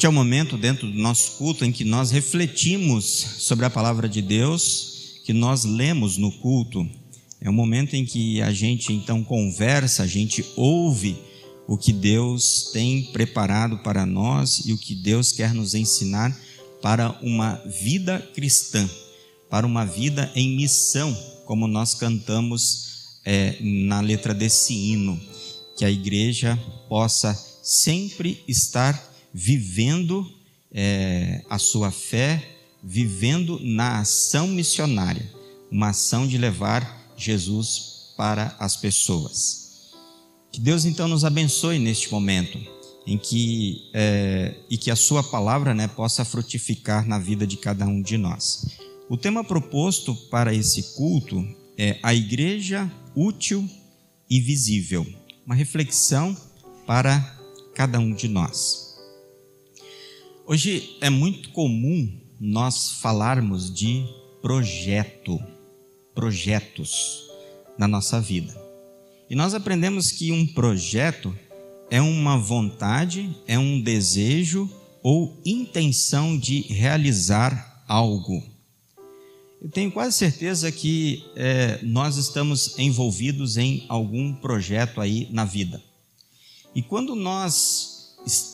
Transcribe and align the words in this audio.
Este 0.00 0.06
é 0.06 0.08
o 0.08 0.12
momento 0.14 0.56
dentro 0.56 0.90
do 0.90 0.98
nosso 0.98 1.32
culto 1.32 1.62
em 1.62 1.70
que 1.70 1.84
nós 1.84 2.10
refletimos 2.10 3.04
sobre 3.04 3.66
a 3.66 3.70
palavra 3.70 4.08
de 4.08 4.22
Deus, 4.22 5.20
que 5.26 5.34
nós 5.34 5.64
lemos 5.64 6.16
no 6.16 6.32
culto. 6.32 6.88
É 7.38 7.50
o 7.50 7.52
momento 7.52 7.94
em 7.94 8.06
que 8.06 8.40
a 8.40 8.50
gente 8.50 8.94
então 8.94 9.22
conversa, 9.22 10.02
a 10.02 10.06
gente 10.06 10.42
ouve 10.56 11.18
o 11.68 11.76
que 11.76 11.92
Deus 11.92 12.70
tem 12.72 13.12
preparado 13.12 13.76
para 13.80 14.06
nós 14.06 14.62
e 14.64 14.72
o 14.72 14.78
que 14.78 14.94
Deus 14.94 15.32
quer 15.32 15.52
nos 15.52 15.74
ensinar 15.74 16.34
para 16.80 17.10
uma 17.20 17.56
vida 17.66 18.26
cristã, 18.34 18.88
para 19.50 19.66
uma 19.66 19.84
vida 19.84 20.32
em 20.34 20.56
missão, 20.56 21.14
como 21.44 21.68
nós 21.68 21.92
cantamos 21.92 23.18
é, 23.22 23.58
na 23.60 24.00
letra 24.00 24.32
desse 24.32 24.72
hino, 24.72 25.20
que 25.76 25.84
a 25.84 25.90
igreja 25.90 26.58
possa 26.88 27.34
sempre 27.62 28.42
estar 28.48 29.09
vivendo 29.32 30.30
é, 30.72 31.42
a 31.48 31.58
sua 31.58 31.90
fé, 31.90 32.56
vivendo 32.82 33.58
na 33.62 34.00
ação 34.00 34.48
missionária, 34.48 35.30
uma 35.70 35.90
ação 35.90 36.26
de 36.26 36.38
levar 36.38 37.12
Jesus 37.16 38.12
para 38.16 38.54
as 38.58 38.76
pessoas. 38.76 39.92
Que 40.52 40.60
Deus 40.60 40.84
então 40.84 41.06
nos 41.06 41.24
abençoe 41.24 41.78
neste 41.78 42.10
momento 42.10 42.58
em 43.06 43.16
que 43.16 43.88
é, 43.94 44.54
e 44.68 44.76
que 44.76 44.90
a 44.90 44.96
sua 44.96 45.22
palavra 45.22 45.74
né, 45.74 45.88
possa 45.88 46.24
frutificar 46.24 47.06
na 47.06 47.18
vida 47.18 47.46
de 47.46 47.56
cada 47.56 47.86
um 47.86 48.02
de 48.02 48.16
nós. 48.16 48.66
O 49.08 49.16
tema 49.16 49.42
proposto 49.42 50.14
para 50.30 50.54
esse 50.54 50.94
culto 50.94 51.44
é 51.76 51.98
a 52.02 52.14
igreja 52.14 52.90
útil 53.14 53.68
e 54.28 54.40
visível, 54.40 55.06
uma 55.44 55.54
reflexão 55.54 56.36
para 56.86 57.18
cada 57.74 57.98
um 57.98 58.14
de 58.14 58.28
nós. 58.28 58.89
Hoje 60.52 60.96
é 61.00 61.08
muito 61.08 61.50
comum 61.50 62.12
nós 62.40 62.94
falarmos 63.00 63.72
de 63.72 64.04
projeto, 64.42 65.40
projetos 66.12 67.22
na 67.78 67.86
nossa 67.86 68.20
vida. 68.20 68.60
E 69.30 69.36
nós 69.36 69.54
aprendemos 69.54 70.10
que 70.10 70.32
um 70.32 70.44
projeto 70.44 71.32
é 71.88 72.02
uma 72.02 72.36
vontade, 72.36 73.30
é 73.46 73.56
um 73.60 73.80
desejo 73.80 74.68
ou 75.04 75.40
intenção 75.46 76.36
de 76.36 76.62
realizar 76.62 77.84
algo. 77.86 78.42
Eu 79.62 79.70
tenho 79.70 79.92
quase 79.92 80.16
certeza 80.16 80.72
que 80.72 81.24
é, 81.36 81.78
nós 81.84 82.16
estamos 82.16 82.76
envolvidos 82.76 83.56
em 83.56 83.84
algum 83.88 84.34
projeto 84.34 85.00
aí 85.00 85.28
na 85.30 85.44
vida. 85.44 85.80
E 86.74 86.82
quando 86.82 87.14
nós 87.14 87.99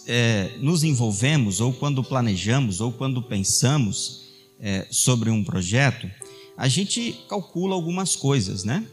é, 0.06 0.56
nos 0.58 0.84
envolvemos, 0.84 1.60
ou 1.60 1.72
quando 1.72 2.02
planejamos, 2.02 2.80
ou 2.80 2.92
quando 2.92 3.22
pensamos 3.22 4.26
é, 4.60 4.86
sobre 4.90 5.30
um 5.30 5.44
projeto, 5.44 6.10
a 6.56 6.68
gente 6.68 7.24
calcula 7.28 7.74
algumas 7.74 8.16
coisas, 8.16 8.64
né? 8.64 8.86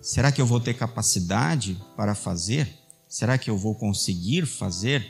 Será 0.00 0.32
que 0.32 0.40
eu 0.40 0.46
vou 0.46 0.60
ter 0.60 0.74
capacidade 0.74 1.80
para 1.96 2.14
fazer? 2.14 2.68
Será 3.08 3.38
que 3.38 3.48
eu 3.48 3.56
vou 3.56 3.74
conseguir 3.74 4.46
fazer? 4.46 5.06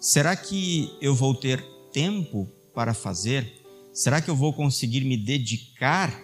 Será 0.00 0.34
que 0.34 0.96
eu 1.00 1.14
vou 1.14 1.34
ter 1.34 1.62
tempo 1.92 2.48
para 2.74 2.94
fazer? 2.94 3.62
Será 3.92 4.20
que 4.20 4.30
eu 4.30 4.34
vou 4.34 4.52
conseguir 4.52 5.04
me 5.04 5.16
dedicar 5.16 6.18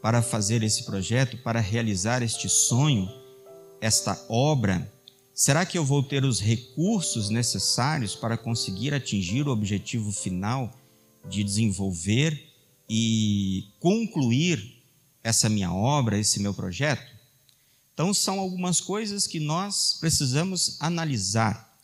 para 0.00 0.22
fazer 0.22 0.62
esse 0.62 0.84
projeto, 0.84 1.36
para 1.38 1.60
realizar 1.60 2.22
este 2.22 2.48
sonho, 2.48 3.08
esta 3.80 4.24
obra? 4.28 4.90
Será 5.40 5.64
que 5.64 5.78
eu 5.78 5.86
vou 5.86 6.02
ter 6.02 6.22
os 6.22 6.38
recursos 6.38 7.30
necessários 7.30 8.14
para 8.14 8.36
conseguir 8.36 8.92
atingir 8.92 9.48
o 9.48 9.50
objetivo 9.50 10.12
final 10.12 10.70
de 11.26 11.42
desenvolver 11.42 12.46
e 12.86 13.64
concluir 13.78 14.82
essa 15.24 15.48
minha 15.48 15.72
obra, 15.72 16.18
esse 16.18 16.40
meu 16.40 16.52
projeto? 16.52 17.10
Então, 17.94 18.12
são 18.12 18.38
algumas 18.38 18.82
coisas 18.82 19.26
que 19.26 19.40
nós 19.40 19.96
precisamos 19.98 20.76
analisar 20.78 21.74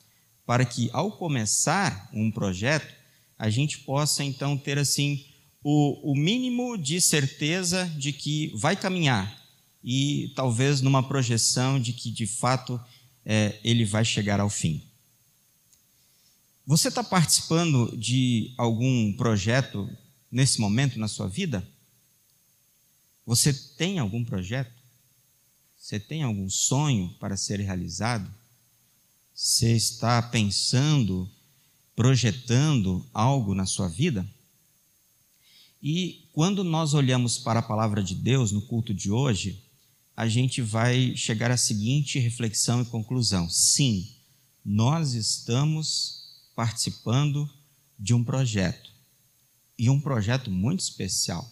para 0.44 0.66
que, 0.66 0.90
ao 0.92 1.12
começar 1.12 2.10
um 2.12 2.30
projeto, 2.30 2.92
a 3.38 3.48
gente 3.48 3.78
possa 3.78 4.22
então 4.22 4.58
ter 4.58 4.78
assim 4.78 5.24
o, 5.64 6.12
o 6.12 6.14
mínimo 6.14 6.76
de 6.76 7.00
certeza 7.00 7.90
de 7.96 8.12
que 8.12 8.52
vai 8.54 8.76
caminhar 8.76 9.46
e 9.82 10.30
talvez 10.36 10.82
numa 10.82 11.02
projeção 11.02 11.80
de 11.80 11.94
que 11.94 12.10
de 12.10 12.26
fato 12.26 12.78
é, 13.26 13.58
ele 13.64 13.84
vai 13.84 14.04
chegar 14.04 14.38
ao 14.38 14.48
fim. 14.48 14.80
Você 16.64 16.88
está 16.88 17.02
participando 17.02 17.96
de 17.96 18.54
algum 18.56 19.12
projeto 19.14 19.90
nesse 20.30 20.60
momento 20.60 20.98
na 20.98 21.08
sua 21.08 21.26
vida? 21.26 21.66
Você 23.26 23.52
tem 23.52 23.98
algum 23.98 24.24
projeto? 24.24 24.72
Você 25.76 25.98
tem 25.98 26.22
algum 26.22 26.48
sonho 26.48 27.14
para 27.18 27.36
ser 27.36 27.58
realizado? 27.60 28.32
Você 29.34 29.76
está 29.76 30.22
pensando, 30.22 31.28
projetando 31.94 33.04
algo 33.12 33.54
na 33.54 33.66
sua 33.66 33.88
vida? 33.88 34.26
E 35.82 36.28
quando 36.32 36.64
nós 36.64 36.94
olhamos 36.94 37.38
para 37.38 37.60
a 37.60 37.62
palavra 37.62 38.02
de 38.02 38.14
Deus 38.14 38.50
no 38.52 38.62
culto 38.62 38.94
de 38.94 39.10
hoje, 39.10 39.65
a 40.16 40.26
gente 40.26 40.62
vai 40.62 41.14
chegar 41.14 41.50
à 41.50 41.58
seguinte 41.58 42.18
reflexão 42.18 42.80
e 42.80 42.86
conclusão: 42.86 43.50
sim, 43.50 44.10
nós 44.64 45.12
estamos 45.12 46.40
participando 46.54 47.48
de 47.98 48.14
um 48.14 48.24
projeto, 48.24 48.90
e 49.78 49.90
um 49.90 50.00
projeto 50.00 50.50
muito 50.50 50.80
especial, 50.80 51.46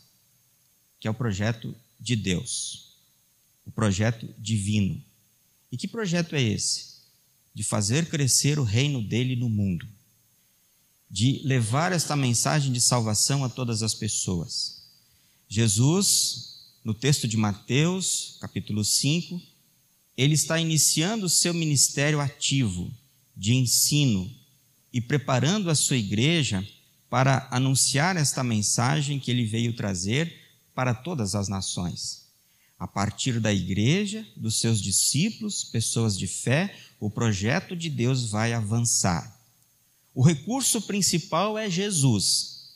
que 0.99 1.07
é 1.07 1.11
o 1.11 1.15
projeto 1.15 1.77
de 2.01 2.17
Deus, 2.17 2.97
o 3.67 3.71
projeto 3.71 4.27
divino. 4.39 5.03
E 5.71 5.77
que 5.77 5.87
projeto 5.87 6.35
é 6.35 6.41
esse? 6.41 6.95
De 7.53 7.63
fazer 7.63 8.09
crescer 8.09 8.59
o 8.59 8.65
reino 8.65 9.03
dele 9.03 9.37
no 9.37 9.51
mundo, 9.51 9.87
de 11.11 11.41
levar 11.45 11.93
esta 11.93 12.17
mensagem 12.17 12.73
de 12.73 12.81
salvação 12.81 13.45
a 13.45 13.49
todas 13.49 13.83
as 13.83 13.95
pessoas. 13.95 14.89
Jesus 15.49 16.54
no 16.85 16.93
texto 16.93 17.27
de 17.27 17.39
Mateus, 17.39 18.37
capítulo 18.43 18.85
5, 18.85 19.41
ele 20.15 20.35
está 20.35 20.61
iniciando 20.61 21.25
o 21.25 21.31
seu 21.31 21.55
ministério 21.55 22.21
ativo 22.21 22.93
de 23.35 23.55
ensino 23.55 24.31
e 24.93 25.01
preparando 25.01 25.71
a 25.71 25.75
sua 25.75 25.97
igreja 25.97 26.67
para 27.09 27.49
anunciar 27.51 28.19
esta 28.19 28.45
mensagem 28.45 29.19
que 29.19 29.31
ele 29.31 29.47
veio 29.47 29.75
trazer 29.75 30.31
para 30.75 30.95
todas 30.95 31.35
as 31.35 31.49
nações. 31.49 32.29
A 32.79 32.87
partir 32.87 33.41
da 33.41 33.53
igreja, 33.53 34.27
dos 34.37 34.61
seus 34.61 34.79
discípulos, 34.79 35.65
pessoas 35.65 36.19
de 36.19 36.27
fé, 36.27 36.77
o 37.01 37.09
projeto 37.09 37.75
de 37.75 37.89
Deus 37.89 38.29
vai 38.29 38.53
avançar. 38.53 39.41
O 40.15 40.23
recurso 40.23 40.83
principal 40.83 41.57
é 41.57 41.71
Jesus. 41.71 42.75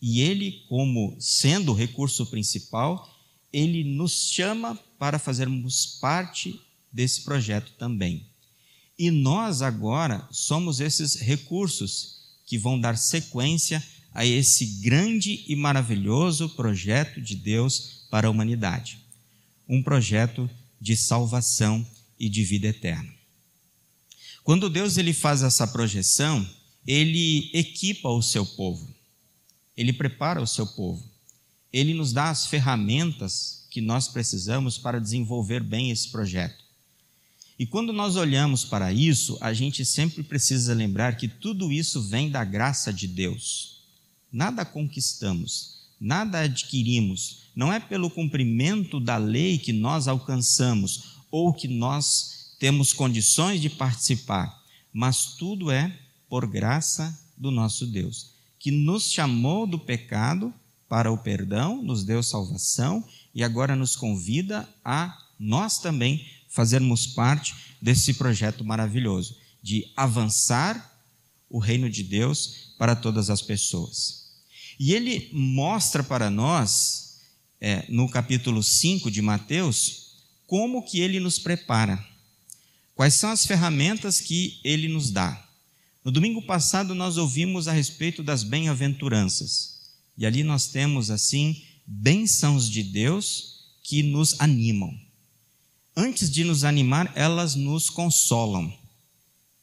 E 0.00 0.22
ele, 0.22 0.64
como 0.68 1.16
sendo 1.20 1.72
o 1.72 1.74
recurso 1.74 2.24
principal, 2.26 3.13
ele 3.54 3.84
nos 3.84 4.32
chama 4.32 4.74
para 4.98 5.16
fazermos 5.16 5.86
parte 6.00 6.60
desse 6.92 7.22
projeto 7.22 7.70
também. 7.78 8.26
E 8.98 9.12
nós 9.12 9.62
agora 9.62 10.26
somos 10.32 10.80
esses 10.80 11.14
recursos 11.14 12.34
que 12.44 12.58
vão 12.58 12.78
dar 12.78 12.98
sequência 12.98 13.80
a 14.12 14.26
esse 14.26 14.66
grande 14.82 15.44
e 15.46 15.54
maravilhoso 15.54 16.48
projeto 16.50 17.20
de 17.20 17.36
Deus 17.36 18.06
para 18.10 18.26
a 18.26 18.30
humanidade. 18.30 18.98
Um 19.68 19.80
projeto 19.80 20.50
de 20.80 20.96
salvação 20.96 21.86
e 22.18 22.28
de 22.28 22.42
vida 22.42 22.66
eterna. 22.66 23.12
Quando 24.42 24.68
Deus 24.68 24.98
ele 24.98 25.12
faz 25.12 25.44
essa 25.44 25.66
projeção, 25.66 26.44
ele 26.84 27.50
equipa 27.54 28.08
o 28.08 28.20
seu 28.20 28.44
povo. 28.44 28.92
Ele 29.76 29.92
prepara 29.92 30.42
o 30.42 30.46
seu 30.46 30.66
povo 30.66 31.13
ele 31.74 31.92
nos 31.92 32.12
dá 32.12 32.30
as 32.30 32.46
ferramentas 32.46 33.66
que 33.68 33.80
nós 33.80 34.06
precisamos 34.06 34.78
para 34.78 35.00
desenvolver 35.00 35.60
bem 35.60 35.90
esse 35.90 36.08
projeto. 36.08 36.62
E 37.58 37.66
quando 37.66 37.92
nós 37.92 38.14
olhamos 38.14 38.64
para 38.64 38.92
isso, 38.92 39.36
a 39.40 39.52
gente 39.52 39.84
sempre 39.84 40.22
precisa 40.22 40.72
lembrar 40.72 41.16
que 41.16 41.26
tudo 41.26 41.72
isso 41.72 42.00
vem 42.00 42.30
da 42.30 42.44
graça 42.44 42.92
de 42.92 43.08
Deus. 43.08 43.80
Nada 44.30 44.64
conquistamos, 44.64 45.88
nada 46.00 46.42
adquirimos, 46.42 47.48
não 47.56 47.72
é 47.72 47.80
pelo 47.80 48.08
cumprimento 48.08 49.00
da 49.00 49.16
lei 49.16 49.58
que 49.58 49.72
nós 49.72 50.06
alcançamos 50.06 51.16
ou 51.28 51.52
que 51.52 51.66
nós 51.66 52.54
temos 52.60 52.92
condições 52.92 53.60
de 53.60 53.68
participar, 53.68 54.62
mas 54.92 55.34
tudo 55.34 55.72
é 55.72 55.92
por 56.28 56.46
graça 56.46 57.18
do 57.36 57.50
nosso 57.50 57.84
Deus, 57.84 58.30
que 58.60 58.70
nos 58.70 59.10
chamou 59.10 59.66
do 59.66 59.76
pecado 59.76 60.54
para 60.94 61.10
o 61.10 61.18
perdão, 61.18 61.82
nos 61.82 62.04
deu 62.04 62.22
salvação 62.22 63.04
e 63.34 63.42
agora 63.42 63.74
nos 63.74 63.96
convida 63.96 64.68
a 64.84 65.12
nós 65.40 65.80
também 65.80 66.24
fazermos 66.48 67.04
parte 67.04 67.52
desse 67.82 68.14
projeto 68.14 68.64
maravilhoso 68.64 69.36
de 69.60 69.90
avançar 69.96 70.96
o 71.50 71.58
reino 71.58 71.90
de 71.90 72.04
Deus 72.04 72.74
para 72.78 72.94
todas 72.94 73.28
as 73.28 73.42
pessoas. 73.42 74.36
E 74.78 74.94
ele 74.94 75.30
mostra 75.32 76.04
para 76.04 76.30
nós, 76.30 77.16
é, 77.60 77.84
no 77.88 78.08
capítulo 78.08 78.62
5 78.62 79.10
de 79.10 79.20
Mateus, 79.20 80.12
como 80.46 80.84
que 80.84 81.00
ele 81.00 81.18
nos 81.18 81.40
prepara. 81.40 81.98
Quais 82.94 83.14
são 83.14 83.30
as 83.30 83.44
ferramentas 83.44 84.20
que 84.20 84.60
ele 84.62 84.86
nos 84.86 85.10
dá? 85.10 85.44
No 86.04 86.12
domingo 86.12 86.40
passado 86.40 86.94
nós 86.94 87.16
ouvimos 87.16 87.66
a 87.66 87.72
respeito 87.72 88.22
das 88.22 88.44
bem-aventuranças. 88.44 89.73
E 90.16 90.24
ali 90.24 90.42
nós 90.42 90.68
temos 90.68 91.10
assim 91.10 91.62
bênçãos 91.86 92.70
de 92.70 92.82
Deus 92.82 93.54
que 93.82 94.02
nos 94.02 94.40
animam. 94.40 94.96
Antes 95.96 96.30
de 96.30 96.44
nos 96.44 96.64
animar, 96.64 97.12
elas 97.14 97.54
nos 97.54 97.90
consolam. 97.90 98.72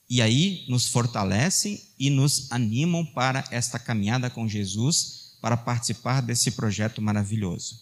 E 0.09 0.21
aí 0.21 0.65
nos 0.67 0.87
fortalecem 0.87 1.81
e 1.97 2.09
nos 2.09 2.51
animam 2.51 3.05
para 3.05 3.47
esta 3.49 3.79
caminhada 3.79 4.29
com 4.29 4.47
Jesus, 4.47 5.37
para 5.41 5.57
participar 5.57 6.21
desse 6.21 6.51
projeto 6.51 7.01
maravilhoso. 7.01 7.81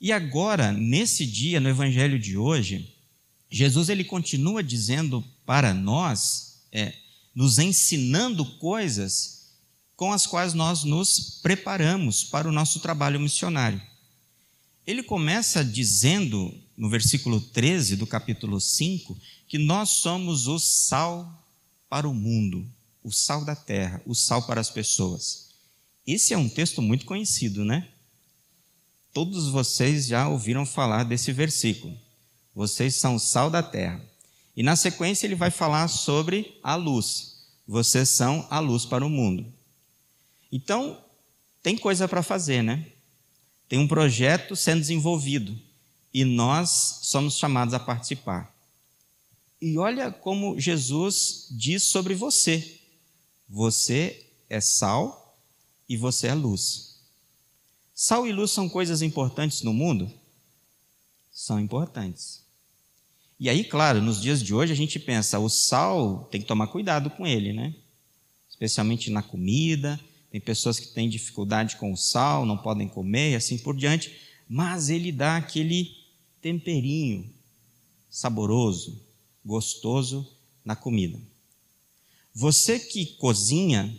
E 0.00 0.12
agora, 0.12 0.72
nesse 0.72 1.26
dia, 1.26 1.58
no 1.58 1.68
evangelho 1.68 2.18
de 2.18 2.36
hoje, 2.36 2.94
Jesus 3.50 3.88
ele 3.88 4.04
continua 4.04 4.62
dizendo 4.62 5.24
para 5.44 5.74
nós, 5.74 6.62
é, 6.70 6.94
nos 7.34 7.58
ensinando 7.58 8.44
coisas 8.58 9.37
com 9.98 10.12
as 10.12 10.28
quais 10.28 10.54
nós 10.54 10.84
nos 10.84 11.40
preparamos 11.42 12.22
para 12.22 12.48
o 12.48 12.52
nosso 12.52 12.78
trabalho 12.78 13.18
missionário. 13.18 13.82
Ele 14.86 15.02
começa 15.02 15.64
dizendo, 15.64 16.54
no 16.76 16.88
versículo 16.88 17.40
13 17.40 17.96
do 17.96 18.06
capítulo 18.06 18.60
5, 18.60 19.18
que 19.48 19.58
nós 19.58 19.90
somos 19.90 20.46
o 20.46 20.56
sal 20.56 21.44
para 21.88 22.08
o 22.08 22.14
mundo, 22.14 22.64
o 23.02 23.10
sal 23.10 23.44
da 23.44 23.56
terra, 23.56 24.00
o 24.06 24.14
sal 24.14 24.46
para 24.46 24.60
as 24.60 24.70
pessoas. 24.70 25.48
Esse 26.06 26.32
é 26.32 26.38
um 26.38 26.48
texto 26.48 26.80
muito 26.80 27.04
conhecido, 27.04 27.64
né? 27.64 27.88
Todos 29.12 29.48
vocês 29.48 30.06
já 30.06 30.28
ouviram 30.28 30.64
falar 30.64 31.02
desse 31.02 31.32
versículo. 31.32 31.98
Vocês 32.54 32.94
são 32.94 33.16
o 33.16 33.20
sal 33.20 33.50
da 33.50 33.64
terra. 33.64 34.00
E 34.56 34.62
na 34.62 34.76
sequência 34.76 35.26
ele 35.26 35.34
vai 35.34 35.50
falar 35.50 35.88
sobre 35.88 36.56
a 36.62 36.76
luz. 36.76 37.48
Vocês 37.66 38.08
são 38.10 38.46
a 38.48 38.60
luz 38.60 38.86
para 38.86 39.04
o 39.04 39.10
mundo. 39.10 39.57
Então, 40.50 41.02
tem 41.62 41.76
coisa 41.76 42.08
para 42.08 42.22
fazer, 42.22 42.62
né? 42.62 42.92
Tem 43.68 43.78
um 43.78 43.88
projeto 43.88 44.56
sendo 44.56 44.80
desenvolvido 44.80 45.58
e 46.12 46.24
nós 46.24 47.00
somos 47.02 47.36
chamados 47.36 47.74
a 47.74 47.80
participar. 47.80 48.54
E 49.60 49.76
olha 49.76 50.10
como 50.10 50.58
Jesus 50.58 51.48
diz 51.50 51.82
sobre 51.82 52.14
você: 52.14 52.80
você 53.48 54.26
é 54.48 54.60
sal 54.60 55.38
e 55.88 55.96
você 55.96 56.28
é 56.28 56.34
luz. 56.34 57.00
Sal 57.92 58.26
e 58.26 58.32
luz 58.32 58.52
são 58.52 58.68
coisas 58.68 59.02
importantes 59.02 59.62
no 59.62 59.72
mundo? 59.72 60.10
São 61.30 61.58
importantes. 61.58 62.46
E 63.40 63.48
aí, 63.48 63.62
claro, 63.64 64.00
nos 64.00 64.20
dias 64.20 64.42
de 64.42 64.54
hoje 64.54 64.72
a 64.72 64.76
gente 64.76 64.98
pensa, 64.98 65.38
o 65.38 65.48
sal 65.48 66.24
tem 66.30 66.40
que 66.40 66.46
tomar 66.46 66.68
cuidado 66.68 67.10
com 67.10 67.26
ele, 67.26 67.52
né? 67.52 67.74
Especialmente 68.48 69.10
na 69.10 69.22
comida, 69.22 70.00
tem 70.30 70.40
pessoas 70.40 70.78
que 70.78 70.88
têm 70.88 71.08
dificuldade 71.08 71.76
com 71.76 71.92
o 71.92 71.96
sal, 71.96 72.44
não 72.44 72.56
podem 72.56 72.88
comer 72.88 73.32
e 73.32 73.36
assim 73.36 73.58
por 73.58 73.76
diante, 73.76 74.14
mas 74.48 74.90
ele 74.90 75.10
dá 75.10 75.36
aquele 75.36 75.96
temperinho 76.40 77.28
saboroso, 78.10 79.02
gostoso 79.44 80.26
na 80.64 80.76
comida. 80.76 81.18
Você 82.34 82.78
que 82.78 83.06
cozinha, 83.16 83.98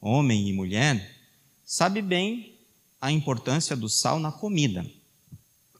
homem 0.00 0.48
e 0.48 0.52
mulher, 0.52 1.16
sabe 1.64 2.02
bem 2.02 2.54
a 3.00 3.10
importância 3.10 3.76
do 3.76 3.88
sal 3.88 4.18
na 4.18 4.32
comida. 4.32 4.84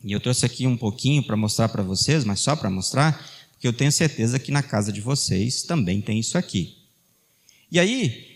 E 0.03 0.13
eu 0.13 0.21
trouxe 0.21 0.47
aqui 0.47 0.67
um 0.67 0.77
pouquinho 0.77 1.23
para 1.25 1.37
mostrar 1.37 1.69
para 1.69 1.83
vocês, 1.83 2.25
mas 2.25 2.41
só 2.41 2.55
para 2.55 2.71
mostrar, 2.71 3.29
porque 3.53 3.67
eu 3.67 3.73
tenho 3.73 3.91
certeza 3.91 4.39
que 4.39 4.53
na 4.53 4.63
casa 4.63 4.93
de 4.93 5.01
vocês 5.01 5.63
também 5.65 6.01
tem 6.01 6.19
isso 6.21 6.39
aqui. 6.39 6.79
E 7.71 7.81
aí, 7.81 8.36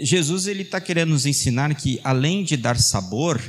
Jesus 0.00 0.46
ele 0.46 0.62
está 0.62 0.80
querendo 0.80 1.10
nos 1.10 1.24
ensinar 1.24 1.72
que 1.74 2.00
além 2.02 2.42
de 2.42 2.56
dar 2.56 2.78
sabor 2.78 3.40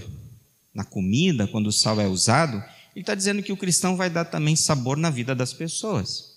na 0.74 0.84
comida, 0.84 1.48
quando 1.48 1.68
o 1.68 1.72
sal 1.72 2.00
é 2.00 2.08
usado, 2.08 2.58
ele 2.96 3.02
está 3.02 3.16
dizendo 3.16 3.42
que 3.42 3.52
o 3.52 3.58
cristão 3.58 3.98
vai 3.98 4.10
dar 4.10 4.26
também 4.26 4.56
sabor 4.56 4.98
na 4.98 5.10
vida 5.10 5.34
das 5.34 5.54
pessoas. 5.54 6.34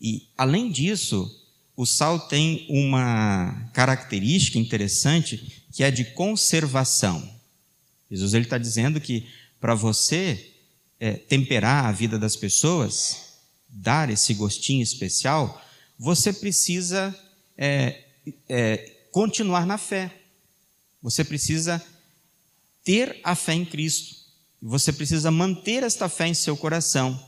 E, 0.00 0.28
além 0.36 0.70
disso, 0.70 1.30
o 1.76 1.86
sal 1.86 2.18
tem 2.18 2.66
uma 2.68 3.70
característica 3.72 4.58
interessante 4.58 5.64
que 5.72 5.82
é 5.82 5.90
de 5.90 6.04
conservação. 6.04 7.26
Jesus 8.10 8.34
está 8.34 8.58
dizendo 8.58 9.00
que 9.00 9.26
para 9.60 9.74
você 9.74 10.52
é, 10.98 11.12
temperar 11.12 11.86
a 11.86 11.92
vida 11.92 12.18
das 12.18 12.36
pessoas, 12.36 13.38
dar 13.68 14.10
esse 14.10 14.34
gostinho 14.34 14.82
especial, 14.82 15.62
você 15.98 16.32
precisa 16.32 17.14
é, 17.56 18.09
é, 18.48 19.06
continuar 19.12 19.66
na 19.66 19.78
fé. 19.78 20.14
Você 21.02 21.24
precisa 21.24 21.84
ter 22.84 23.20
a 23.24 23.34
fé 23.34 23.54
em 23.54 23.64
Cristo. 23.64 24.16
Você 24.60 24.92
precisa 24.92 25.30
manter 25.30 25.82
esta 25.82 26.08
fé 26.08 26.28
em 26.28 26.34
seu 26.34 26.56
coração. 26.56 27.18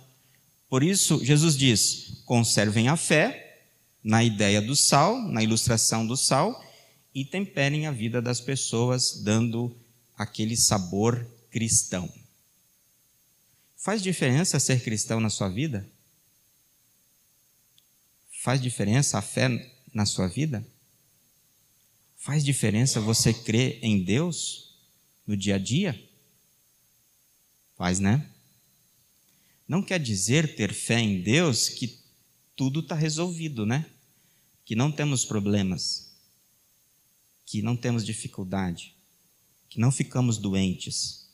Por 0.68 0.82
isso, 0.82 1.24
Jesus 1.24 1.56
diz: 1.56 2.22
conservem 2.24 2.88
a 2.88 2.96
fé 2.96 3.60
na 4.02 4.24
ideia 4.24 4.60
do 4.60 4.74
sal, 4.74 5.20
na 5.22 5.42
ilustração 5.42 6.06
do 6.06 6.16
sal, 6.16 6.62
e 7.14 7.24
temperem 7.24 7.86
a 7.86 7.92
vida 7.92 8.20
das 8.20 8.40
pessoas, 8.40 9.22
dando 9.22 9.76
aquele 10.16 10.56
sabor 10.56 11.26
cristão. 11.50 12.12
Faz 13.76 14.02
diferença 14.02 14.60
ser 14.60 14.82
cristão 14.82 15.20
na 15.20 15.28
sua 15.28 15.48
vida? 15.48 15.88
Faz 18.42 18.60
diferença 18.60 19.18
a 19.18 19.22
fé 19.22 19.70
na 19.92 20.06
sua 20.06 20.26
vida? 20.26 20.64
Faz 22.22 22.44
diferença 22.44 23.00
você 23.00 23.34
crer 23.34 23.80
em 23.82 24.00
Deus 24.00 24.76
no 25.26 25.36
dia 25.36 25.56
a 25.56 25.58
dia? 25.58 26.08
Faz, 27.76 27.98
né? 27.98 28.30
Não 29.66 29.82
quer 29.82 29.98
dizer 29.98 30.54
ter 30.54 30.72
fé 30.72 31.00
em 31.00 31.20
Deus 31.20 31.68
que 31.68 31.98
tudo 32.54 32.78
está 32.78 32.94
resolvido, 32.94 33.66
né? 33.66 33.90
Que 34.64 34.76
não 34.76 34.92
temos 34.92 35.24
problemas, 35.24 36.12
que 37.44 37.60
não 37.60 37.76
temos 37.76 38.06
dificuldade, 38.06 38.94
que 39.68 39.80
não 39.80 39.90
ficamos 39.90 40.38
doentes, 40.38 41.28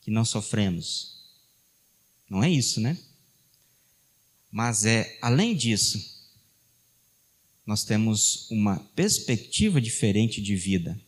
que 0.00 0.10
não 0.12 0.24
sofremos. 0.24 1.32
Não 2.30 2.44
é 2.44 2.48
isso, 2.48 2.80
né? 2.80 2.96
Mas 4.52 4.84
é, 4.84 5.18
além 5.20 5.56
disso, 5.56 6.21
nós 7.66 7.84
temos 7.84 8.48
uma 8.50 8.76
perspectiva 8.94 9.80
diferente 9.80 10.40
de 10.40 10.56
vida. 10.56 10.98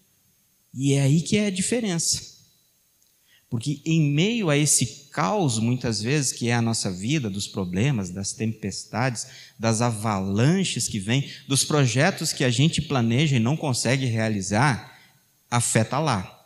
E 0.72 0.92
é 0.92 1.02
aí 1.02 1.20
que 1.20 1.36
é 1.36 1.46
a 1.46 1.50
diferença. 1.50 2.34
Porque 3.48 3.80
em 3.84 4.10
meio 4.10 4.50
a 4.50 4.56
esse 4.56 5.08
caos, 5.10 5.60
muitas 5.60 6.02
vezes, 6.02 6.32
que 6.32 6.48
é 6.48 6.54
a 6.54 6.62
nossa 6.62 6.90
vida, 6.90 7.30
dos 7.30 7.46
problemas, 7.46 8.10
das 8.10 8.32
tempestades, 8.32 9.28
das 9.56 9.80
avalanches 9.80 10.88
que 10.88 10.98
vêm, 10.98 11.30
dos 11.46 11.64
projetos 11.64 12.32
que 12.32 12.42
a 12.42 12.50
gente 12.50 12.82
planeja 12.82 13.36
e 13.36 13.40
não 13.40 13.56
consegue 13.56 14.06
realizar, 14.06 14.98
a 15.48 15.60
fé 15.60 15.82
está 15.82 16.00
lá. 16.00 16.44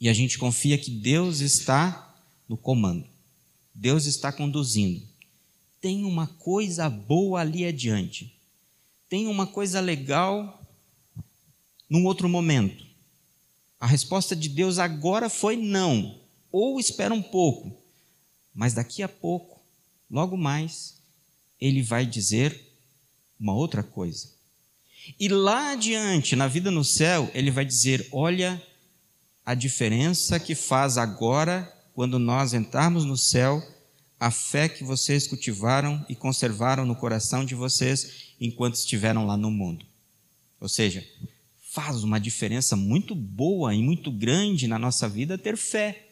E 0.00 0.08
a 0.08 0.12
gente 0.12 0.38
confia 0.38 0.78
que 0.78 0.92
Deus 0.92 1.40
está 1.40 2.14
no 2.48 2.56
comando. 2.56 3.04
Deus 3.74 4.06
está 4.06 4.30
conduzindo. 4.30 5.02
Tem 5.80 6.04
uma 6.04 6.28
coisa 6.28 6.88
boa 6.88 7.40
ali 7.40 7.64
adiante. 7.66 8.35
Tem 9.08 9.26
uma 9.26 9.46
coisa 9.46 9.80
legal 9.80 10.62
num 11.88 12.04
outro 12.04 12.28
momento. 12.28 12.84
A 13.78 13.86
resposta 13.86 14.34
de 14.34 14.48
Deus 14.48 14.78
agora 14.78 15.28
foi 15.28 15.56
não, 15.56 16.20
ou 16.50 16.80
espera 16.80 17.14
um 17.14 17.22
pouco, 17.22 17.82
mas 18.54 18.72
daqui 18.74 19.02
a 19.02 19.08
pouco, 19.08 19.60
logo 20.10 20.36
mais, 20.36 21.02
ele 21.60 21.82
vai 21.82 22.06
dizer 22.06 22.60
uma 23.38 23.54
outra 23.54 23.82
coisa. 23.82 24.34
E 25.20 25.28
lá 25.28 25.72
adiante, 25.72 26.34
na 26.34 26.48
vida 26.48 26.70
no 26.70 26.82
céu, 26.82 27.30
ele 27.32 27.50
vai 27.50 27.64
dizer: 27.64 28.08
olha 28.10 28.60
a 29.44 29.54
diferença 29.54 30.40
que 30.40 30.54
faz 30.54 30.98
agora, 30.98 31.72
quando 31.94 32.18
nós 32.18 32.52
entrarmos 32.54 33.04
no 33.04 33.16
céu, 33.16 33.62
a 34.18 34.30
fé 34.30 34.68
que 34.68 34.82
vocês 34.82 35.28
cultivaram 35.28 36.04
e 36.08 36.16
conservaram 36.16 36.84
no 36.84 36.96
coração 36.96 37.44
de 37.44 37.54
vocês 37.54 38.25
enquanto 38.40 38.74
estiveram 38.74 39.26
lá 39.26 39.36
no 39.36 39.50
mundo. 39.50 39.84
Ou 40.60 40.68
seja, 40.68 41.06
faz 41.70 42.02
uma 42.02 42.18
diferença 42.18 42.74
muito 42.74 43.14
boa 43.14 43.74
e 43.74 43.82
muito 43.82 44.10
grande 44.10 44.66
na 44.66 44.78
nossa 44.78 45.08
vida 45.08 45.36
ter 45.36 45.56
fé. 45.56 46.06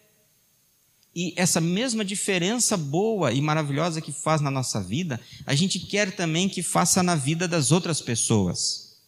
E 1.15 1.33
essa 1.37 1.61
mesma 1.61 2.05
diferença 2.05 2.77
boa 2.77 3.33
e 3.33 3.41
maravilhosa 3.41 4.01
que 4.01 4.13
faz 4.13 4.41
na 4.41 4.51
nossa 4.51 4.83
vida, 4.83 5.21
a 5.47 5.55
gente 5.55 5.79
quer 5.79 6.15
também 6.15 6.49
que 6.49 6.63
faça 6.63 7.03
na 7.03 7.15
vida 7.15 7.47
das 7.47 7.71
outras 7.71 8.01
pessoas. 8.01 8.99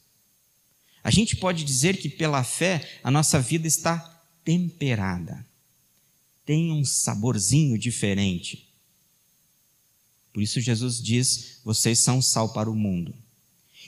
A 1.03 1.11
gente 1.11 1.37
pode 1.37 1.65
dizer 1.65 1.97
que 1.99 2.09
pela 2.09 2.43
fé 2.45 2.99
a 3.03 3.11
nossa 3.11 3.41
vida 3.41 3.67
está 3.67 4.25
temperada, 4.45 5.45
tem 6.45 6.73
um 6.73 6.85
saborzinho 6.85 7.77
diferente. 7.77 8.66
Por 10.37 10.43
isso 10.43 10.61
Jesus 10.61 11.03
diz: 11.03 11.61
vocês 11.65 11.99
são 11.99 12.21
sal 12.21 12.53
para 12.53 12.71
o 12.71 12.77
mundo. 12.77 13.15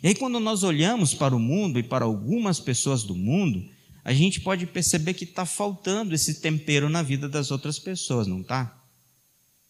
E 0.02 0.08
aí, 0.08 0.14
quando 0.14 0.40
nós 0.40 0.62
olhamos 0.62 1.12
para 1.12 1.36
o 1.36 1.38
mundo 1.38 1.78
e 1.78 1.82
para 1.82 2.06
algumas 2.06 2.58
pessoas 2.58 3.02
do 3.02 3.14
mundo, 3.14 3.68
a 4.02 4.14
gente 4.14 4.40
pode 4.40 4.64
perceber 4.64 5.12
que 5.12 5.24
está 5.24 5.44
faltando 5.44 6.14
esse 6.14 6.40
tempero 6.40 6.88
na 6.88 7.02
vida 7.02 7.28
das 7.28 7.50
outras 7.50 7.78
pessoas, 7.78 8.26
não 8.26 8.40
está? 8.40 8.82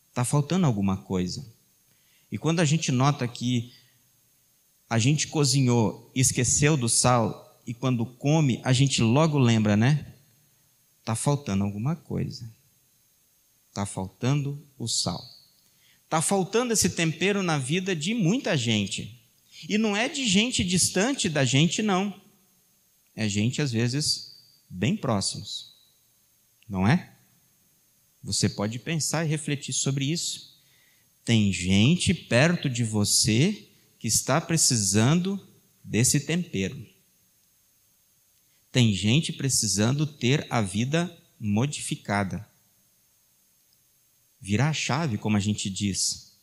Está 0.08 0.24
faltando 0.24 0.66
alguma 0.66 0.96
coisa. 0.96 1.44
E 2.30 2.38
quando 2.38 2.60
a 2.60 2.64
gente 2.64 2.92
nota 2.92 3.26
que 3.26 3.72
a 4.88 5.00
gente 5.00 5.26
cozinhou 5.26 6.12
e 6.14 6.20
esqueceu 6.20 6.76
do 6.76 6.88
sal, 6.88 7.60
e 7.66 7.74
quando 7.74 8.06
come, 8.06 8.60
a 8.62 8.72
gente 8.72 9.02
logo 9.02 9.36
lembra, 9.36 9.76
né? 9.76 10.14
Está 11.00 11.16
faltando 11.16 11.64
alguma 11.64 11.96
coisa. 11.96 12.48
Está 13.68 13.84
faltando 13.84 14.64
o 14.78 14.86
sal. 14.86 15.37
Está 16.08 16.22
faltando 16.22 16.72
esse 16.72 16.88
tempero 16.88 17.42
na 17.42 17.58
vida 17.58 17.94
de 17.94 18.14
muita 18.14 18.56
gente. 18.56 19.22
E 19.68 19.76
não 19.76 19.94
é 19.94 20.08
de 20.08 20.26
gente 20.26 20.64
distante 20.64 21.28
da 21.28 21.44
gente, 21.44 21.82
não. 21.82 22.18
É 23.14 23.28
gente, 23.28 23.60
às 23.60 23.70
vezes, 23.70 24.40
bem 24.70 24.96
próximos, 24.96 25.74
não 26.66 26.88
é? 26.88 27.14
Você 28.22 28.48
pode 28.48 28.78
pensar 28.78 29.26
e 29.26 29.28
refletir 29.28 29.74
sobre 29.74 30.06
isso. 30.06 30.58
Tem 31.26 31.52
gente 31.52 32.14
perto 32.14 32.70
de 32.70 32.84
você 32.84 33.68
que 33.98 34.08
está 34.08 34.40
precisando 34.40 35.38
desse 35.84 36.20
tempero. 36.20 36.86
Tem 38.72 38.94
gente 38.94 39.30
precisando 39.30 40.06
ter 40.06 40.46
a 40.48 40.62
vida 40.62 41.14
modificada. 41.38 42.48
Virar 44.40 44.70
a 44.70 44.72
chave, 44.72 45.18
como 45.18 45.36
a 45.36 45.40
gente 45.40 45.68
diz. 45.68 46.38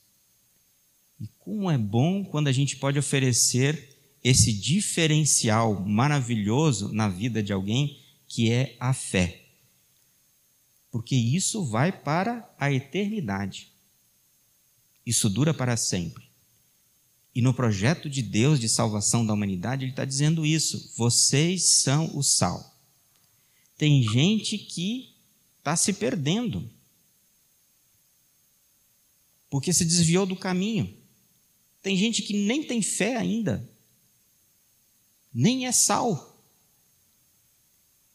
E 1.19 1.27
como 1.39 1.71
é 1.71 1.77
bom 1.77 2.23
quando 2.23 2.47
a 2.47 2.51
gente 2.51 2.75
pode 2.77 2.99
oferecer 2.99 3.95
esse 4.23 4.51
diferencial 4.51 5.79
maravilhoso 5.85 6.91
na 6.91 7.07
vida 7.07 7.43
de 7.43 7.53
alguém 7.53 7.99
que 8.27 8.51
é 8.51 8.75
a 8.79 8.93
fé. 8.93 9.43
Porque 10.91 11.15
isso 11.15 11.65
vai 11.65 11.91
para 11.91 12.49
a 12.57 12.71
eternidade. 12.71 13.71
Isso 15.05 15.29
dura 15.29 15.53
para 15.53 15.77
sempre. 15.77 16.25
E 17.35 17.41
no 17.41 17.53
projeto 17.53 18.09
de 18.09 18.21
Deus 18.21 18.59
de 18.59 18.69
salvação 18.69 19.25
da 19.25 19.33
humanidade, 19.33 19.83
Ele 19.83 19.91
está 19.91 20.05
dizendo 20.05 20.45
isso: 20.45 20.93
vocês 20.95 21.81
são 21.81 22.17
o 22.17 22.23
sal. 22.23 22.73
Tem 23.77 24.01
gente 24.01 24.57
que 24.57 25.13
está 25.59 25.75
se 25.75 25.91
perdendo, 25.93 26.69
porque 29.49 29.73
se 29.73 29.85
desviou 29.85 30.25
do 30.25 30.35
caminho. 30.35 30.93
Tem 31.81 31.95
gente 31.95 32.21
que 32.21 32.33
nem 32.33 32.63
tem 32.63 32.81
fé 32.81 33.15
ainda, 33.15 33.69
nem 35.33 35.67
é 35.67 35.71
sal. 35.71 36.43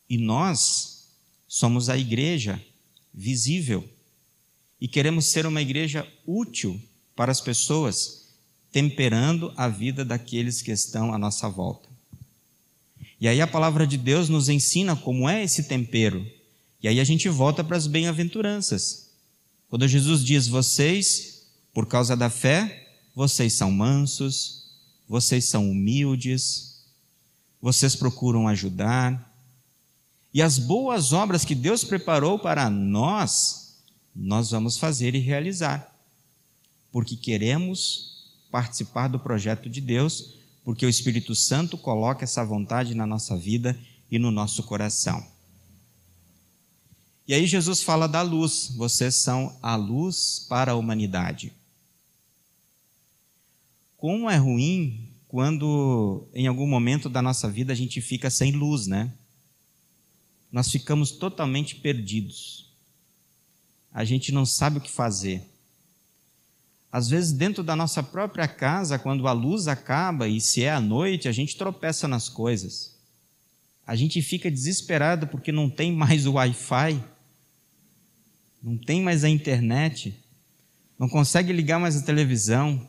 E 0.09 0.19
nós 0.19 1.09
somos 1.47 1.89
a 1.89 1.97
igreja 1.97 2.61
visível 3.13 3.89
e 4.81 4.89
queremos 4.89 5.27
ser 5.27 5.47
uma 5.47 5.61
igreja 5.61 6.11
útil 6.27 6.81
para 7.15 7.31
as 7.31 7.41
pessoas, 7.41 8.29
temperando 8.73 9.53
a 9.57 9.69
vida 9.69 10.05
daqueles 10.05 10.63
que 10.63 10.71
estão 10.71 11.13
à 11.13 11.19
nossa 11.19 11.49
volta. 11.49 11.89
E 13.21 13.29
aí 13.29 13.41
a 13.41 13.47
palavra 13.47 13.87
de 13.87 13.99
Deus 13.99 14.31
nos 14.31 14.49
ensina 14.49 14.97
como 14.97 15.29
é 15.29 15.45
esse 15.45 15.65
tempero. 15.65 16.27
E 16.83 16.89
aí 16.89 16.99
a 16.99 17.05
gente 17.05 17.29
volta 17.29 17.63
para 17.63 17.77
as 17.77 17.87
bem-aventuranças. 17.87 19.10
Quando 19.71 19.87
Jesus 19.87 20.25
diz: 20.25 20.49
Vocês, 20.49 21.47
por 21.73 21.87
causa 21.87 22.17
da 22.17 22.29
fé, 22.29 22.93
vocês 23.15 23.53
são 23.53 23.71
mansos, 23.71 24.65
vocês 25.09 25.45
são 25.45 25.71
humildes, 25.71 26.85
vocês 27.63 27.95
procuram 27.95 28.49
ajudar, 28.49 29.33
e 30.35 30.43
as 30.43 30.59
boas 30.59 31.13
obras 31.13 31.45
que 31.45 31.55
Deus 31.55 31.85
preparou 31.85 32.39
para 32.39 32.69
nós, 32.69 33.79
nós 34.15 34.51
vamos 34.51 34.77
fazer 34.77 35.15
e 35.15 35.19
realizar. 35.19 35.89
Porque 36.93 37.17
queremos 37.17 38.29
participar 38.51 39.09
do 39.09 39.21
projeto 39.21 39.69
de 39.69 39.81
Deus, 39.81 40.35
porque 40.65 40.85
o 40.85 40.89
Espírito 40.89 41.35
Santo 41.35 41.79
coloca 41.79 42.25
essa 42.25 42.45
vontade 42.45 42.95
na 42.95 43.07
nossa 43.07 43.37
vida 43.37 43.79
e 44.11 44.19
no 44.19 44.33
nosso 44.33 44.65
coração. 44.65 45.25
E 47.31 47.35
aí 47.35 47.47
Jesus 47.47 47.81
fala 47.81 48.09
da 48.09 48.23
luz, 48.23 48.75
vocês 48.77 49.15
são 49.15 49.57
a 49.63 49.77
luz 49.77 50.45
para 50.49 50.73
a 50.73 50.75
humanidade. 50.75 51.53
Como 53.97 54.29
é 54.29 54.35
ruim 54.35 55.09
quando 55.29 56.27
em 56.35 56.49
algum 56.49 56.67
momento 56.67 57.09
da 57.09 57.23
nossa 57.23 57.49
vida 57.49 57.73
a 57.73 57.77
gente 57.77 58.01
fica 58.01 58.29
sem 58.29 58.51
luz, 58.51 58.89
né? 58.89 59.13
nós 60.51 60.73
ficamos 60.73 61.13
totalmente 61.13 61.77
perdidos. 61.77 62.75
A 63.93 64.05
gente 64.05 64.33
não 64.33 64.45
sabe 64.45 64.79
o 64.79 64.81
que 64.81 64.91
fazer. 64.91 65.49
Às 66.91 67.09
vezes, 67.09 67.31
dentro 67.31 67.63
da 67.63 67.77
nossa 67.77 68.03
própria 68.03 68.49
casa, 68.49 68.99
quando 68.99 69.29
a 69.29 69.33
luz 69.33 69.69
acaba 69.69 70.27
e 70.27 70.41
se 70.41 70.65
é 70.65 70.73
à 70.73 70.81
noite, 70.81 71.29
a 71.29 71.33
gente 71.33 71.57
tropeça 71.57 72.09
nas 72.09 72.29
coisas. 72.29 72.99
A 73.87 73.95
gente 73.95 74.21
fica 74.21 74.51
desesperado 74.51 75.29
porque 75.29 75.53
não 75.53 75.71
tem 75.71 75.93
mais 75.93 76.27
o 76.27 76.33
Wi-Fi, 76.33 77.20
não 78.63 78.77
tem 78.77 79.03
mais 79.03 79.25
a 79.25 79.29
internet, 79.29 80.15
não 80.99 81.09
consegue 81.09 81.53
ligar 81.53 81.79
mais 81.79 81.97
a 81.97 82.03
televisão, 82.03 82.87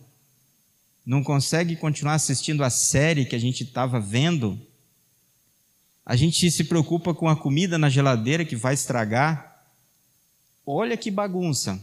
não 1.05 1.23
consegue 1.23 1.75
continuar 1.75 2.15
assistindo 2.15 2.63
a 2.63 2.69
série 2.69 3.25
que 3.25 3.35
a 3.35 3.39
gente 3.39 3.63
estava 3.63 3.99
vendo 3.99 4.59
a 6.05 6.15
gente 6.15 6.49
se 6.49 6.63
preocupa 6.63 7.13
com 7.13 7.29
a 7.29 7.35
comida 7.35 7.77
na 7.77 7.89
geladeira 7.89 8.43
que 8.43 8.55
vai 8.55 8.73
estragar. 8.73 9.63
Olha 10.65 10.97
que 10.97 11.11
bagunça, 11.11 11.79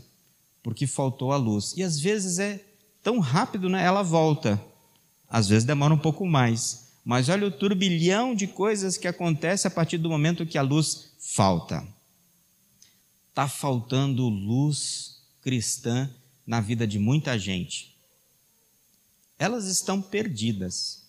porque 0.62 0.86
faltou 0.86 1.32
a 1.32 1.36
luz. 1.36 1.72
E 1.76 1.82
às 1.82 1.98
vezes 1.98 2.38
é 2.38 2.60
tão 3.02 3.20
rápido, 3.20 3.68
né? 3.68 3.82
Ela 3.82 4.02
volta. 4.02 4.62
Às 5.30 5.48
vezes 5.48 5.64
demora 5.64 5.94
um 5.94 5.98
pouco 5.98 6.26
mais. 6.26 6.88
Mas 7.04 7.28
olha 7.28 7.46
o 7.46 7.50
turbilhão 7.50 8.34
de 8.34 8.46
coisas 8.46 8.96
que 8.96 9.08
acontece 9.08 9.66
a 9.66 9.70
partir 9.70 9.98
do 9.98 10.10
momento 10.10 10.44
que 10.44 10.58
a 10.58 10.62
luz 10.62 11.12
falta. 11.18 11.86
Está 13.38 13.46
faltando 13.46 14.28
luz 14.28 15.22
cristã 15.40 16.10
na 16.44 16.60
vida 16.60 16.84
de 16.88 16.98
muita 16.98 17.38
gente. 17.38 17.96
Elas 19.38 19.66
estão 19.68 20.02
perdidas. 20.02 21.06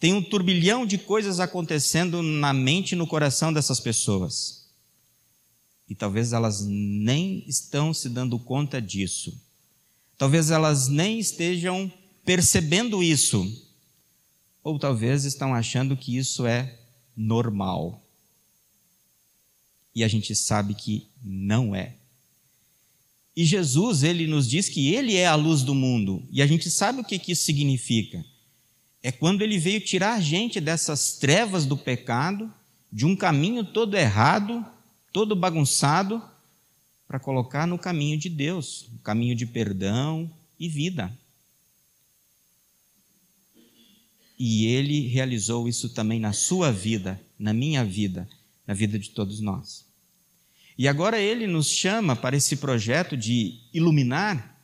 Tem 0.00 0.12
um 0.12 0.20
turbilhão 0.20 0.84
de 0.84 0.98
coisas 0.98 1.38
acontecendo 1.38 2.20
na 2.22 2.52
mente 2.52 2.90
e 2.90 2.96
no 2.96 3.06
coração 3.06 3.52
dessas 3.52 3.78
pessoas. 3.78 4.68
E 5.88 5.94
talvez 5.94 6.32
elas 6.32 6.66
nem 6.66 7.44
estão 7.46 7.94
se 7.94 8.08
dando 8.08 8.36
conta 8.36 8.82
disso. 8.82 9.40
Talvez 10.18 10.50
elas 10.50 10.88
nem 10.88 11.20
estejam 11.20 11.88
percebendo 12.24 13.00
isso. 13.00 13.46
Ou 14.60 14.76
talvez 14.76 15.24
estão 15.24 15.54
achando 15.54 15.96
que 15.96 16.16
isso 16.16 16.48
é 16.48 16.80
normal. 17.16 18.03
E 19.94 20.02
a 20.02 20.08
gente 20.08 20.34
sabe 20.34 20.74
que 20.74 21.08
não 21.22 21.74
é. 21.74 21.96
E 23.36 23.44
Jesus, 23.44 24.02
ele 24.02 24.26
nos 24.26 24.48
diz 24.48 24.68
que 24.68 24.94
ele 24.94 25.14
é 25.14 25.26
a 25.26 25.34
luz 25.34 25.62
do 25.62 25.74
mundo. 25.74 26.26
E 26.30 26.40
a 26.40 26.46
gente 26.46 26.70
sabe 26.70 27.00
o 27.00 27.04
que, 27.04 27.18
que 27.18 27.32
isso 27.32 27.44
significa 27.44 28.24
é 29.04 29.12
quando 29.12 29.42
ele 29.42 29.58
veio 29.58 29.82
tirar 29.82 30.14
a 30.14 30.20
gente 30.20 30.58
dessas 30.58 31.18
trevas 31.18 31.66
do 31.66 31.76
pecado, 31.76 32.50
de 32.90 33.04
um 33.04 33.14
caminho 33.14 33.62
todo 33.62 33.98
errado, 33.98 34.64
todo 35.12 35.36
bagunçado, 35.36 36.22
para 37.06 37.20
colocar 37.20 37.66
no 37.66 37.78
caminho 37.78 38.18
de 38.18 38.30
Deus, 38.30 38.88
no 38.90 38.98
caminho 39.00 39.36
de 39.36 39.44
perdão 39.44 40.34
e 40.58 40.70
vida. 40.70 41.14
E 44.38 44.64
ele 44.64 45.06
realizou 45.06 45.68
isso 45.68 45.90
também 45.90 46.18
na 46.18 46.32
sua 46.32 46.72
vida, 46.72 47.20
na 47.38 47.52
minha 47.52 47.84
vida, 47.84 48.26
na 48.66 48.72
vida 48.72 48.98
de 48.98 49.10
todos 49.10 49.38
nós. 49.38 49.83
E 50.76 50.88
agora 50.88 51.20
ele 51.20 51.46
nos 51.46 51.68
chama 51.68 52.16
para 52.16 52.36
esse 52.36 52.56
projeto 52.56 53.16
de 53.16 53.60
iluminar 53.72 54.54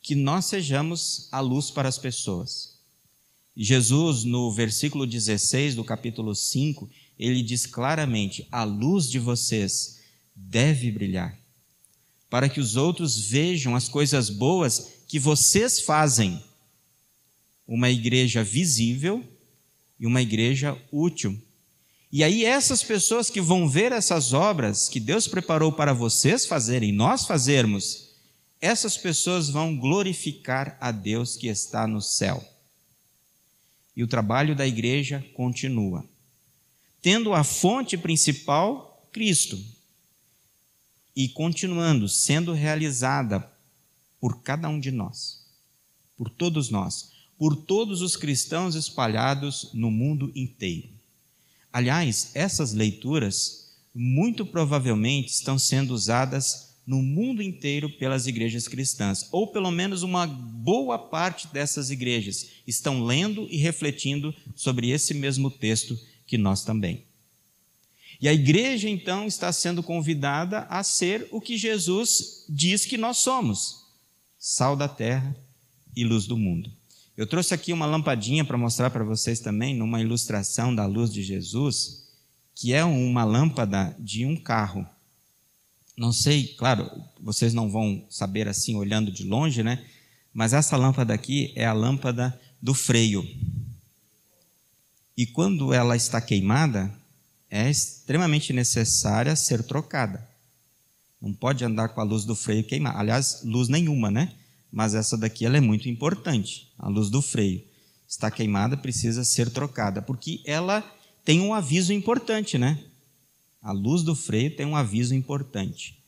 que 0.00 0.14
nós 0.14 0.46
sejamos 0.46 1.28
a 1.32 1.40
luz 1.40 1.70
para 1.70 1.88
as 1.88 1.98
pessoas. 1.98 2.78
Jesus, 3.56 4.22
no 4.22 4.52
versículo 4.52 5.04
16 5.04 5.74
do 5.74 5.82
capítulo 5.82 6.32
5, 6.32 6.88
ele 7.18 7.42
diz 7.42 7.66
claramente: 7.66 8.46
a 8.52 8.62
luz 8.62 9.10
de 9.10 9.18
vocês 9.18 9.98
deve 10.34 10.92
brilhar, 10.92 11.36
para 12.30 12.48
que 12.48 12.60
os 12.60 12.76
outros 12.76 13.18
vejam 13.18 13.74
as 13.74 13.88
coisas 13.88 14.30
boas 14.30 15.02
que 15.08 15.18
vocês 15.18 15.80
fazem. 15.80 16.42
Uma 17.66 17.90
igreja 17.90 18.44
visível 18.44 19.22
e 19.98 20.06
uma 20.06 20.22
igreja 20.22 20.80
útil. 20.92 21.38
E 22.10 22.24
aí, 22.24 22.44
essas 22.44 22.82
pessoas 22.82 23.28
que 23.28 23.40
vão 23.40 23.68
ver 23.68 23.92
essas 23.92 24.32
obras 24.32 24.88
que 24.88 24.98
Deus 24.98 25.28
preparou 25.28 25.70
para 25.70 25.92
vocês 25.92 26.46
fazerem, 26.46 26.90
nós 26.90 27.26
fazermos, 27.26 28.08
essas 28.60 28.96
pessoas 28.96 29.50
vão 29.50 29.76
glorificar 29.76 30.76
a 30.80 30.90
Deus 30.90 31.36
que 31.36 31.48
está 31.48 31.86
no 31.86 32.00
céu. 32.00 32.42
E 33.94 34.02
o 34.02 34.08
trabalho 34.08 34.56
da 34.56 34.66
igreja 34.66 35.24
continua, 35.34 36.08
tendo 37.02 37.34
a 37.34 37.44
fonte 37.44 37.96
principal 37.98 39.08
Cristo, 39.12 39.58
e 41.14 41.28
continuando 41.28 42.08
sendo 42.08 42.52
realizada 42.52 43.50
por 44.20 44.40
cada 44.40 44.68
um 44.68 44.78
de 44.78 44.92
nós, 44.92 45.44
por 46.16 46.30
todos 46.30 46.70
nós, 46.70 47.12
por 47.36 47.56
todos 47.56 48.02
os 48.02 48.16
cristãos 48.16 48.76
espalhados 48.76 49.70
no 49.74 49.90
mundo 49.90 50.30
inteiro. 50.34 50.97
Aliás, 51.72 52.30
essas 52.34 52.72
leituras 52.72 53.76
muito 53.94 54.46
provavelmente 54.46 55.28
estão 55.28 55.58
sendo 55.58 55.92
usadas 55.92 56.68
no 56.86 57.02
mundo 57.02 57.42
inteiro 57.42 57.90
pelas 57.90 58.26
igrejas 58.26 58.66
cristãs, 58.66 59.28
ou 59.30 59.48
pelo 59.48 59.70
menos 59.70 60.02
uma 60.02 60.26
boa 60.26 60.98
parte 60.98 61.46
dessas 61.48 61.90
igrejas 61.90 62.48
estão 62.66 63.04
lendo 63.04 63.46
e 63.50 63.58
refletindo 63.58 64.34
sobre 64.54 64.88
esse 64.88 65.12
mesmo 65.12 65.50
texto 65.50 65.98
que 66.26 66.38
nós 66.38 66.64
também. 66.64 67.04
E 68.20 68.26
a 68.26 68.32
igreja 68.32 68.88
então 68.88 69.26
está 69.26 69.52
sendo 69.52 69.82
convidada 69.82 70.60
a 70.70 70.82
ser 70.82 71.28
o 71.30 71.40
que 71.40 71.58
Jesus 71.58 72.46
diz 72.48 72.86
que 72.86 72.96
nós 72.96 73.18
somos: 73.18 73.84
sal 74.38 74.74
da 74.74 74.88
terra 74.88 75.36
e 75.94 76.04
luz 76.04 76.26
do 76.26 76.38
mundo. 76.38 76.77
Eu 77.18 77.26
trouxe 77.26 77.52
aqui 77.52 77.72
uma 77.72 77.84
lampadinha 77.84 78.44
para 78.44 78.56
mostrar 78.56 78.90
para 78.90 79.02
vocês 79.02 79.40
também, 79.40 79.74
numa 79.74 80.00
ilustração 80.00 80.72
da 80.72 80.86
luz 80.86 81.12
de 81.12 81.20
Jesus, 81.20 82.04
que 82.54 82.72
é 82.72 82.84
uma 82.84 83.24
lâmpada 83.24 83.92
de 83.98 84.24
um 84.24 84.36
carro. 84.36 84.86
Não 85.96 86.12
sei, 86.12 86.46
claro, 86.46 86.88
vocês 87.20 87.52
não 87.52 87.68
vão 87.68 88.06
saber 88.08 88.46
assim 88.46 88.76
olhando 88.76 89.10
de 89.10 89.24
longe, 89.24 89.64
né? 89.64 89.84
Mas 90.32 90.52
essa 90.52 90.76
lâmpada 90.76 91.12
aqui 91.12 91.52
é 91.56 91.66
a 91.66 91.72
lâmpada 91.72 92.40
do 92.62 92.72
freio. 92.72 93.26
E 95.16 95.26
quando 95.26 95.74
ela 95.74 95.96
está 95.96 96.20
queimada, 96.20 96.88
é 97.50 97.68
extremamente 97.68 98.52
necessária 98.52 99.34
ser 99.34 99.64
trocada. 99.64 100.24
Não 101.20 101.32
pode 101.32 101.64
andar 101.64 101.88
com 101.88 102.00
a 102.00 102.04
luz 102.04 102.24
do 102.24 102.36
freio 102.36 102.62
queimada. 102.62 102.96
Aliás, 102.96 103.40
luz 103.42 103.68
nenhuma, 103.68 104.08
né? 104.08 104.36
Mas 104.70 104.94
essa 104.94 105.16
daqui 105.16 105.44
ela 105.44 105.56
é 105.56 105.60
muito 105.60 105.88
importante, 105.88 106.72
a 106.78 106.88
luz 106.88 107.10
do 107.10 107.22
freio. 107.22 107.64
Está 108.06 108.30
queimada, 108.30 108.76
precisa 108.76 109.24
ser 109.24 109.50
trocada, 109.50 110.00
porque 110.00 110.40
ela 110.44 110.82
tem 111.24 111.40
um 111.40 111.52
aviso 111.52 111.92
importante, 111.92 112.56
né? 112.56 112.82
A 113.60 113.72
luz 113.72 114.02
do 114.02 114.14
freio 114.14 114.54
tem 114.54 114.64
um 114.64 114.76
aviso 114.76 115.14
importante. 115.14 116.02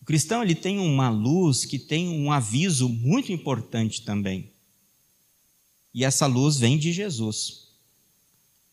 O 0.00 0.04
cristão 0.04 0.42
ele 0.42 0.54
tem 0.54 0.78
uma 0.78 1.08
luz 1.10 1.64
que 1.64 1.78
tem 1.78 2.08
um 2.08 2.30
aviso 2.32 2.88
muito 2.88 3.32
importante 3.32 4.02
também. 4.02 4.52
E 5.92 6.04
essa 6.04 6.26
luz 6.26 6.56
vem 6.56 6.78
de 6.78 6.92
Jesus. 6.92 7.68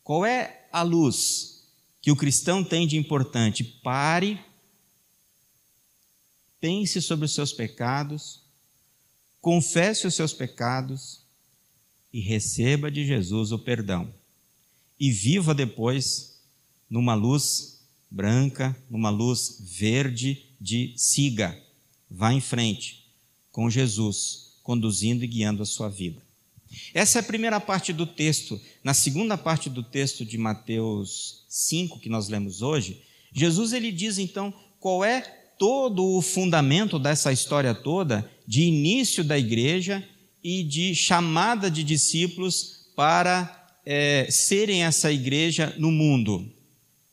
Qual 0.03 0.25
é 0.25 0.67
a 0.71 0.83
luz 0.83 1.67
que 2.01 2.11
o 2.11 2.15
cristão 2.15 2.63
tem 2.63 2.87
de 2.87 2.95
importante? 2.95 3.63
Pare, 3.63 4.39
pense 6.59 7.01
sobre 7.01 7.25
os 7.25 7.33
seus 7.33 7.51
pecados, 7.51 8.46
confesse 9.41 10.07
os 10.07 10.15
seus 10.15 10.33
pecados 10.33 11.25
e 12.11 12.19
receba 12.19 12.89
de 12.89 13.05
Jesus 13.05 13.51
o 13.51 13.59
perdão. 13.59 14.13
E 14.99 15.11
viva 15.11 15.53
depois 15.53 16.41
numa 16.89 17.13
luz 17.13 17.85
branca, 18.09 18.75
numa 18.89 19.09
luz 19.09 19.57
verde 19.61 20.45
de 20.59 20.93
siga. 20.97 21.57
Vá 22.09 22.33
em 22.33 22.41
frente 22.41 23.05
com 23.51 23.69
Jesus, 23.69 24.59
conduzindo 24.63 25.23
e 25.23 25.27
guiando 25.27 25.63
a 25.63 25.65
sua 25.65 25.89
vida. 25.89 26.21
Essa 26.93 27.19
é 27.19 27.21
a 27.21 27.25
primeira 27.25 27.59
parte 27.59 27.93
do 27.93 28.05
texto. 28.05 28.59
Na 28.83 28.93
segunda 28.93 29.37
parte 29.37 29.69
do 29.69 29.83
texto 29.83 30.25
de 30.25 30.37
Mateus 30.37 31.45
5 31.47 31.99
que 31.99 32.09
nós 32.09 32.27
lemos 32.27 32.61
hoje, 32.61 33.01
Jesus 33.33 33.73
ele 33.73 33.91
diz 33.91 34.17
então 34.17 34.53
qual 34.79 35.03
é 35.03 35.21
todo 35.57 36.05
o 36.05 36.21
fundamento 36.21 36.99
dessa 36.99 37.31
história 37.31 37.73
toda 37.73 38.29
de 38.47 38.61
início 38.61 39.23
da 39.23 39.37
igreja 39.37 40.07
e 40.41 40.63
de 40.63 40.95
chamada 40.95 41.69
de 41.69 41.83
discípulos 41.83 42.91
para 42.95 43.67
é, 43.85 44.27
serem 44.31 44.83
essa 44.83 45.11
igreja 45.11 45.75
no 45.77 45.91
mundo, 45.91 46.49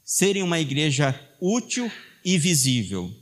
serem 0.05 0.42
uma 0.42 0.61
igreja 0.61 1.18
útil 1.40 1.90
e 2.25 2.38
visível. 2.38 3.12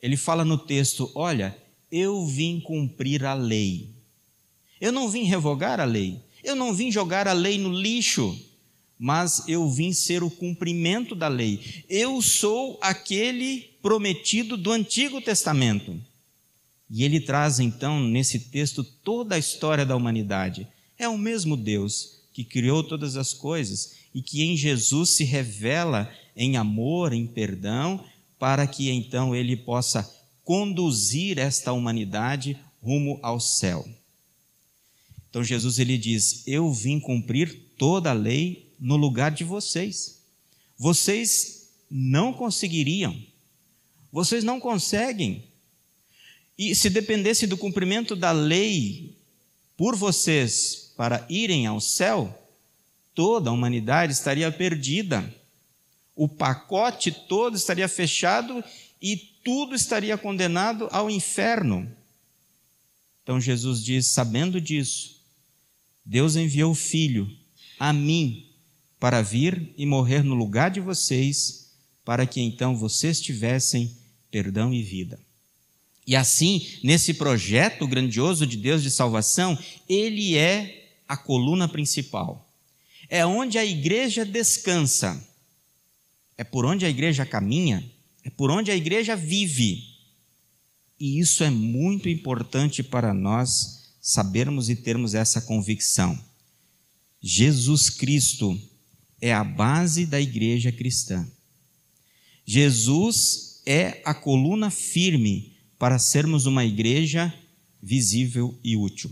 Ele 0.00 0.16
fala 0.16 0.44
no 0.44 0.56
texto: 0.56 1.10
Olha, 1.14 1.56
eu 1.92 2.26
vim 2.26 2.60
cumprir 2.60 3.24
a 3.24 3.34
lei. 3.34 3.94
Eu 4.80 4.92
não 4.92 5.08
vim 5.08 5.24
revogar 5.24 5.80
a 5.80 5.84
lei. 5.84 6.20
Eu 6.42 6.54
não 6.54 6.72
vim 6.72 6.90
jogar 6.90 7.26
a 7.26 7.32
lei 7.32 7.58
no 7.58 7.72
lixo, 7.72 8.38
mas 8.98 9.44
eu 9.48 9.68
vim 9.68 9.92
ser 9.92 10.22
o 10.22 10.30
cumprimento 10.30 11.14
da 11.14 11.28
lei. 11.28 11.84
Eu 11.88 12.22
sou 12.22 12.78
aquele 12.80 13.70
prometido 13.82 14.56
do 14.56 14.70
Antigo 14.70 15.20
Testamento. 15.20 16.00
E 16.90 17.04
ele 17.04 17.20
traz 17.20 17.60
então 17.60 18.00
nesse 18.00 18.38
texto 18.38 18.82
toda 18.82 19.34
a 19.34 19.38
história 19.38 19.84
da 19.84 19.96
humanidade. 19.96 20.66
É 20.98 21.08
o 21.08 21.18
mesmo 21.18 21.56
Deus 21.56 22.22
que 22.32 22.44
criou 22.44 22.82
todas 22.82 23.16
as 23.16 23.34
coisas 23.34 23.96
e 24.14 24.22
que 24.22 24.42
em 24.42 24.56
Jesus 24.56 25.10
se 25.10 25.24
revela 25.24 26.10
em 26.34 26.56
amor, 26.56 27.12
em 27.12 27.26
perdão, 27.26 28.02
para 28.38 28.66
que 28.66 28.90
então 28.90 29.34
ele 29.34 29.56
possa 29.56 30.08
conduzir 30.44 31.38
esta 31.38 31.72
humanidade 31.72 32.56
rumo 32.80 33.18
ao 33.22 33.38
céu. 33.38 33.86
Então 35.28 35.44
Jesus 35.44 35.78
ele 35.78 35.98
diz: 35.98 36.42
"Eu 36.46 36.72
vim 36.72 36.98
cumprir 36.98 37.72
toda 37.76 38.10
a 38.10 38.14
lei 38.14 38.72
no 38.78 38.96
lugar 38.96 39.30
de 39.30 39.44
vocês. 39.44 40.22
Vocês 40.76 41.68
não 41.90 42.32
conseguiriam. 42.32 43.20
Vocês 44.10 44.44
não 44.44 44.60
conseguem 44.60 45.44
e 46.58 46.74
se 46.74 46.90
dependesse 46.90 47.46
do 47.46 47.56
cumprimento 47.56 48.16
da 48.16 48.32
lei 48.32 49.16
por 49.76 49.94
vocês 49.94 50.92
para 50.96 51.24
irem 51.30 51.66
ao 51.66 51.80
céu, 51.80 52.36
toda 53.14 53.48
a 53.48 53.52
humanidade 53.52 54.12
estaria 54.12 54.50
perdida. 54.50 55.32
O 56.16 56.28
pacote 56.28 57.12
todo 57.12 57.56
estaria 57.56 57.88
fechado 57.88 58.62
e 59.00 59.16
tudo 59.16 59.76
estaria 59.76 60.18
condenado 60.18 60.88
ao 60.90 61.08
inferno. 61.08 61.88
Então 63.22 63.40
Jesus 63.40 63.84
diz: 63.84 64.08
sabendo 64.08 64.60
disso, 64.60 65.22
Deus 66.04 66.34
enviou 66.34 66.72
o 66.72 66.74
Filho 66.74 67.30
a 67.78 67.92
mim 67.92 68.50
para 68.98 69.22
vir 69.22 69.72
e 69.76 69.86
morrer 69.86 70.24
no 70.24 70.34
lugar 70.34 70.72
de 70.72 70.80
vocês, 70.80 71.70
para 72.04 72.26
que 72.26 72.40
então 72.40 72.76
vocês 72.76 73.20
tivessem 73.20 73.96
perdão 74.28 74.74
e 74.74 74.82
vida. 74.82 75.27
E 76.08 76.16
assim, 76.16 76.66
nesse 76.82 77.12
projeto 77.12 77.86
grandioso 77.86 78.46
de 78.46 78.56
Deus 78.56 78.82
de 78.82 78.90
salvação, 78.90 79.58
ele 79.86 80.38
é 80.38 80.96
a 81.06 81.18
coluna 81.18 81.68
principal. 81.68 82.50
É 83.10 83.26
onde 83.26 83.58
a 83.58 83.64
igreja 83.64 84.24
descansa. 84.24 85.22
É 86.38 86.42
por 86.42 86.64
onde 86.64 86.86
a 86.86 86.88
igreja 86.88 87.26
caminha, 87.26 87.84
é 88.24 88.30
por 88.30 88.50
onde 88.50 88.70
a 88.70 88.74
igreja 88.74 89.14
vive. 89.14 89.84
E 90.98 91.20
isso 91.20 91.44
é 91.44 91.50
muito 91.50 92.08
importante 92.08 92.82
para 92.82 93.12
nós 93.12 93.92
sabermos 94.00 94.70
e 94.70 94.76
termos 94.76 95.12
essa 95.12 95.42
convicção. 95.42 96.18
Jesus 97.20 97.90
Cristo 97.90 98.58
é 99.20 99.34
a 99.34 99.44
base 99.44 100.06
da 100.06 100.18
igreja 100.18 100.72
cristã. 100.72 101.30
Jesus 102.46 103.60
é 103.66 104.00
a 104.06 104.14
coluna 104.14 104.70
firme 104.70 105.57
para 105.78 105.98
sermos 105.98 106.46
uma 106.46 106.64
igreja 106.64 107.32
visível 107.80 108.58
e 108.64 108.76
útil. 108.76 109.10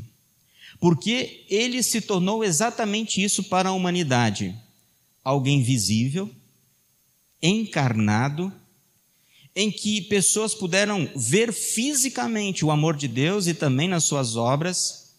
Porque 0.81 1.47
ele 1.49 1.83
se 1.83 2.01
tornou 2.01 2.45
exatamente 2.45 3.23
isso 3.23 3.45
para 3.45 3.69
a 3.69 3.73
humanidade: 3.73 4.55
alguém 5.23 5.63
visível, 5.63 6.31
encarnado, 7.41 8.53
em 9.55 9.71
que 9.71 10.03
pessoas 10.03 10.55
puderam 10.55 11.09
ver 11.17 11.53
fisicamente 11.53 12.65
o 12.65 12.71
amor 12.71 12.97
de 12.97 13.09
Deus 13.09 13.47
e 13.47 13.55
também 13.55 13.89
nas 13.89 14.05
suas 14.05 14.37
obras, 14.37 15.15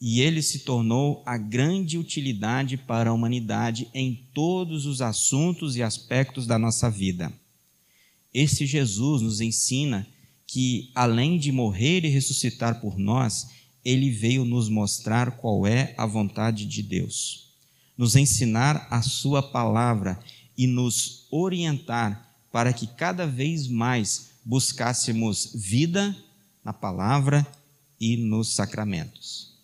e 0.00 0.20
ele 0.20 0.42
se 0.42 0.60
tornou 0.60 1.22
a 1.26 1.36
grande 1.36 1.98
utilidade 1.98 2.76
para 2.76 3.10
a 3.10 3.12
humanidade 3.12 3.88
em 3.94 4.28
todos 4.32 4.86
os 4.86 5.00
assuntos 5.00 5.76
e 5.76 5.82
aspectos 5.82 6.46
da 6.46 6.58
nossa 6.58 6.90
vida. 6.90 7.32
esse 8.32 8.66
Jesus 8.66 9.22
nos 9.22 9.40
ensina 9.40 10.06
que, 10.46 10.90
além 10.94 11.38
de 11.38 11.50
morrer 11.50 12.04
e 12.04 12.08
ressuscitar 12.08 12.80
por 12.80 12.98
nós, 12.98 13.48
ele 13.84 14.10
veio 14.10 14.44
nos 14.44 14.68
mostrar 14.68 15.32
qual 15.32 15.66
é 15.66 15.94
a 15.96 16.06
vontade 16.06 16.64
de 16.64 16.82
Deus, 16.82 17.54
nos 17.96 18.16
ensinar 18.16 18.86
a 18.90 19.02
Sua 19.02 19.42
palavra 19.42 20.18
e 20.56 20.66
nos 20.66 21.26
orientar 21.30 22.36
para 22.50 22.72
que 22.72 22.86
cada 22.86 23.26
vez 23.26 23.68
mais 23.68 24.30
buscássemos 24.44 25.52
vida 25.54 26.16
na 26.64 26.72
palavra 26.72 27.46
e 28.00 28.16
nos 28.16 28.54
sacramentos. 28.54 29.54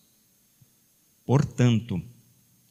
Portanto, 1.25 2.03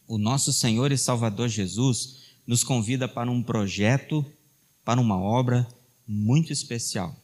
o 0.07 0.17
nosso 0.17 0.51
Senhor 0.51 0.91
e 0.91 0.97
Salvador 0.97 1.47
Jesus 1.47 2.19
nos 2.45 2.63
convida 2.63 3.07
para 3.07 3.29
um 3.29 3.43
projeto, 3.43 4.25
para 4.83 4.99
uma 4.99 5.17
obra 5.19 5.67
muito 6.07 6.51
especial. 6.51 7.15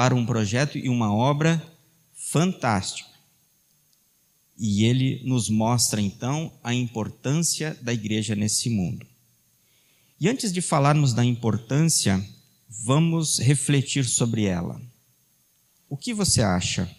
Para 0.00 0.14
um 0.14 0.24
projeto 0.24 0.78
e 0.78 0.88
uma 0.88 1.14
obra 1.14 1.62
fantástica. 2.14 3.10
E 4.56 4.86
ele 4.86 5.20
nos 5.26 5.50
mostra 5.50 6.00
então 6.00 6.50
a 6.64 6.72
importância 6.72 7.76
da 7.82 7.92
igreja 7.92 8.34
nesse 8.34 8.70
mundo. 8.70 9.06
E 10.18 10.26
antes 10.26 10.54
de 10.54 10.62
falarmos 10.62 11.12
da 11.12 11.22
importância, 11.22 12.26
vamos 12.66 13.40
refletir 13.40 14.06
sobre 14.06 14.44
ela. 14.44 14.80
O 15.86 15.98
que 15.98 16.14
você 16.14 16.40
acha? 16.40 16.90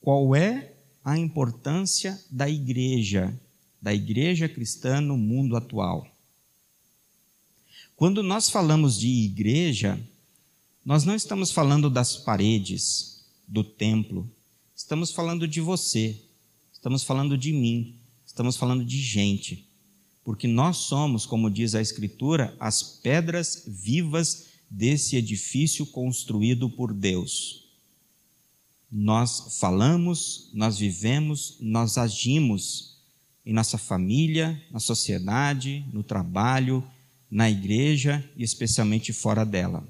Qual 0.00 0.32
é 0.32 0.74
a 1.04 1.18
importância 1.18 2.24
da 2.30 2.48
igreja, 2.48 3.36
da 3.82 3.92
igreja 3.92 4.48
cristã 4.48 5.00
no 5.00 5.18
mundo 5.18 5.56
atual? 5.56 6.06
Quando 7.96 8.22
nós 8.22 8.48
falamos 8.48 8.96
de 8.96 9.08
igreja, 9.08 10.00
nós 10.86 11.04
não 11.04 11.14
estamos 11.14 11.52
falando 11.52 11.90
das 11.90 12.16
paredes 12.16 13.26
do 13.46 13.62
templo, 13.62 14.30
estamos 14.74 15.12
falando 15.12 15.46
de 15.46 15.60
você, 15.60 16.18
estamos 16.72 17.02
falando 17.02 17.36
de 17.36 17.52
mim, 17.52 18.00
estamos 18.24 18.56
falando 18.56 18.82
de 18.82 18.96
gente 18.96 19.66
porque 20.26 20.48
nós 20.48 20.78
somos, 20.78 21.24
como 21.24 21.48
diz 21.48 21.76
a 21.76 21.80
Escritura, 21.80 22.52
as 22.58 22.82
pedras 22.82 23.62
vivas 23.64 24.46
desse 24.68 25.14
edifício 25.14 25.86
construído 25.86 26.68
por 26.68 26.92
Deus. 26.92 27.68
Nós 28.90 29.56
falamos, 29.60 30.50
nós 30.52 30.78
vivemos, 30.78 31.58
nós 31.60 31.96
agimos 31.96 32.96
em 33.44 33.52
nossa 33.52 33.78
família, 33.78 34.60
na 34.72 34.80
sociedade, 34.80 35.86
no 35.92 36.02
trabalho, 36.02 36.82
na 37.30 37.48
igreja 37.48 38.28
e 38.36 38.42
especialmente 38.42 39.12
fora 39.12 39.46
dela. 39.46 39.86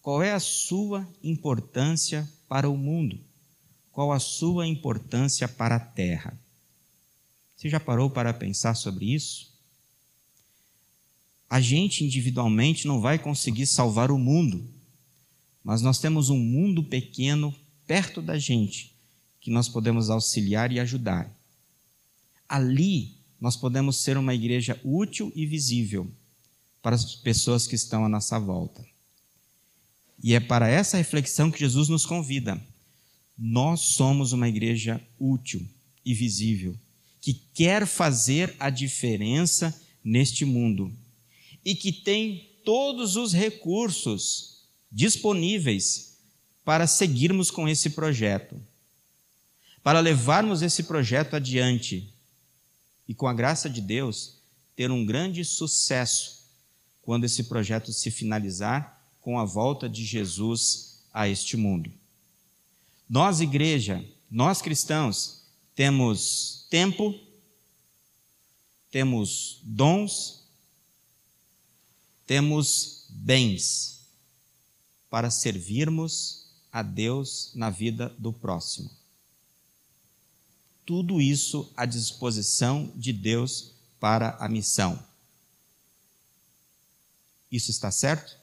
Qual 0.00 0.22
é 0.22 0.32
a 0.32 0.40
sua 0.40 1.06
importância 1.22 2.28
para 2.48 2.68
o 2.68 2.76
mundo? 2.76 3.20
Qual 3.92 4.12
a 4.12 4.18
sua 4.18 4.66
importância 4.66 5.48
para 5.48 5.76
a 5.76 5.80
terra? 5.80 6.38
Você 7.56 7.68
já 7.68 7.80
parou 7.80 8.08
para 8.08 8.32
pensar 8.32 8.74
sobre 8.74 9.12
isso? 9.12 9.48
a 11.48 11.60
gente 11.60 12.04
individualmente 12.04 12.86
não 12.86 13.00
vai 13.00 13.18
conseguir 13.18 13.66
salvar 13.66 14.10
o 14.10 14.18
mundo, 14.18 14.68
mas 15.64 15.80
nós 15.80 15.98
temos 15.98 16.28
um 16.28 16.38
mundo 16.38 16.84
pequeno 16.84 17.54
perto 17.86 18.20
da 18.20 18.38
gente 18.38 18.94
que 19.40 19.50
nós 19.50 19.68
podemos 19.68 20.10
auxiliar 20.10 20.70
e 20.72 20.80
ajudar. 20.80 21.34
Ali 22.46 23.16
nós 23.40 23.56
podemos 23.56 24.02
ser 24.02 24.18
uma 24.18 24.34
igreja 24.34 24.78
útil 24.84 25.32
e 25.34 25.46
visível 25.46 26.10
para 26.82 26.96
as 26.96 27.14
pessoas 27.16 27.66
que 27.66 27.74
estão 27.74 28.04
à 28.04 28.08
nossa 28.08 28.38
volta. 28.38 28.84
E 30.22 30.34
é 30.34 30.40
para 30.40 30.68
essa 30.68 30.96
reflexão 30.96 31.50
que 31.50 31.60
Jesus 31.60 31.88
nos 31.88 32.04
convida. 32.04 32.60
Nós 33.36 33.80
somos 33.80 34.32
uma 34.32 34.48
igreja 34.48 35.00
útil 35.18 35.66
e 36.04 36.12
visível, 36.12 36.76
que 37.20 37.34
quer 37.34 37.86
fazer 37.86 38.54
a 38.58 38.70
diferença 38.70 39.78
neste 40.02 40.44
mundo 40.44 40.92
e 41.64 41.74
que 41.74 41.92
tem 41.92 42.60
todos 42.64 43.16
os 43.16 43.32
recursos 43.32 44.64
disponíveis 44.90 46.18
para 46.64 46.86
seguirmos 46.86 47.50
com 47.50 47.68
esse 47.68 47.90
projeto, 47.90 48.60
para 49.82 50.00
levarmos 50.00 50.62
esse 50.62 50.82
projeto 50.82 51.36
adiante 51.36 52.12
e, 53.06 53.14
com 53.14 53.26
a 53.26 53.34
graça 53.34 53.70
de 53.70 53.80
Deus, 53.80 54.42
ter 54.74 54.90
um 54.90 55.04
grande 55.04 55.44
sucesso 55.44 56.46
quando 57.02 57.24
esse 57.24 57.44
projeto 57.44 57.92
se 57.92 58.10
finalizar 58.10 58.97
com 59.20 59.38
a 59.38 59.44
volta 59.44 59.88
de 59.88 60.04
Jesus 60.04 61.02
a 61.12 61.28
este 61.28 61.56
mundo. 61.56 61.92
Nós, 63.08 63.40
igreja, 63.40 64.04
nós 64.30 64.60
cristãos, 64.60 65.42
temos 65.74 66.66
tempo, 66.70 67.14
temos 68.90 69.60
dons 69.62 70.38
temos 72.28 73.06
bens 73.08 74.06
para 75.08 75.30
servirmos 75.30 76.46
a 76.70 76.82
Deus 76.82 77.50
na 77.54 77.70
vida 77.70 78.14
do 78.18 78.34
próximo. 78.34 78.90
Tudo 80.84 81.22
isso 81.22 81.72
à 81.74 81.86
disposição 81.86 82.92
de 82.94 83.14
Deus 83.14 83.72
para 83.98 84.36
a 84.36 84.46
missão. 84.46 85.02
Isso 87.50 87.70
está 87.70 87.90
certo? 87.90 88.38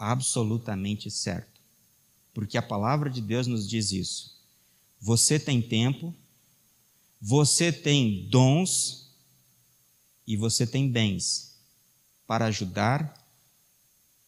Absolutamente 0.00 1.10
certo. 1.10 1.60
Porque 2.32 2.56
a 2.56 2.62
palavra 2.62 3.10
de 3.10 3.20
Deus 3.20 3.46
nos 3.46 3.68
diz 3.68 3.92
isso. 3.92 4.40
Você 4.98 5.38
tem 5.38 5.60
tempo, 5.60 6.14
você 7.20 7.70
tem 7.70 8.26
dons 8.30 9.14
e 10.26 10.38
você 10.38 10.66
tem 10.66 10.90
bens 10.90 11.54
para 12.26 12.46
ajudar 12.46 13.14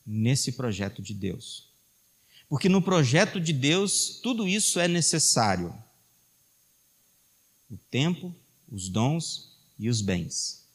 nesse 0.05 0.53
projeto 0.53 1.01
de 1.01 1.15
Deus. 1.15 1.71
Porque 2.51 2.69
no 2.69 2.83
projeto 2.83 3.41
de 3.41 3.55
Deus, 3.55 4.21
tudo 4.23 4.47
isso 4.47 4.79
é 4.79 4.87
necessário: 4.87 5.75
o 7.71 7.79
tempo, 7.79 8.35
os 8.71 8.91
dons 8.91 9.57
e 9.79 9.89
os 9.89 10.03
bens. 10.03 10.67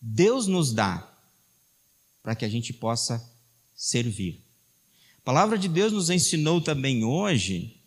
Deus 0.00 0.48
nos 0.48 0.72
dá 0.72 1.08
para 2.20 2.34
que 2.34 2.44
a 2.44 2.48
gente 2.48 2.72
possa 2.72 3.35
servir. 3.76 4.42
A 5.18 5.22
palavra 5.22 5.58
de 5.58 5.68
Deus 5.68 5.92
nos 5.92 6.10
ensinou 6.10 6.60
também 6.60 7.04
hoje 7.04 7.80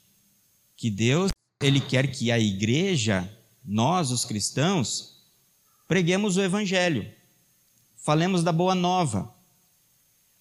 que 0.77 0.89
Deus, 0.89 1.31
ele 1.61 1.81
quer 1.81 2.09
que 2.09 2.31
a 2.31 2.39
igreja, 2.39 3.29
nós 3.65 4.11
os 4.11 4.23
cristãos, 4.23 5.25
preguemos 5.87 6.37
o 6.37 6.41
evangelho 6.41 7.19
falemos 8.09 8.43
da 8.43 8.51
boa 8.51 8.73
nova, 8.73 9.33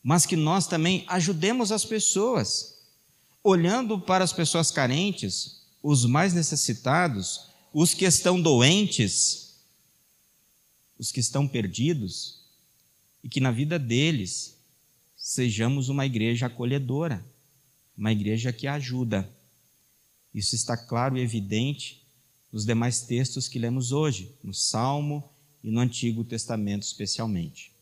mas 0.03 0.25
que 0.25 0.37
nós 0.37 0.67
também 0.67 1.05
ajudemos 1.09 1.73
as 1.73 1.85
pessoas, 1.85 2.79
olhando 3.43 4.01
para 4.01 4.25
as 4.25 4.33
pessoas 4.33 4.71
carentes, 4.71 5.67
os 5.83 6.05
mais 6.05 6.33
necessitados, 6.33 7.49
os 7.73 7.93
que 7.95 8.05
estão 8.05 8.41
doentes, 8.41 9.57
os 10.99 11.13
que 11.13 11.21
estão 11.21 11.47
perdidos, 11.47 12.47
e 13.23 13.29
que 13.29 13.41
na 13.41 13.51
vida 13.51 13.79
deles 13.79 14.57
sejamos 15.29 15.91
uma 15.91 16.07
igreja 16.07 16.47
acolhedora, 16.47 17.23
uma 17.95 18.11
igreja 18.11 18.51
que 18.51 18.67
ajuda. 18.67 19.31
Isso 20.33 20.55
está 20.55 20.75
claro 20.75 21.19
e 21.19 21.21
evidente 21.21 22.03
nos 22.51 22.64
demais 22.64 23.03
textos 23.03 23.47
que 23.47 23.59
lemos 23.59 23.93
hoje, 23.93 24.35
no 24.43 24.55
Salmo 24.55 25.23
e 25.62 25.71
no 25.71 25.81
Antigo 25.81 26.25
Testamento 26.25 26.85
especialmente. 26.85 27.73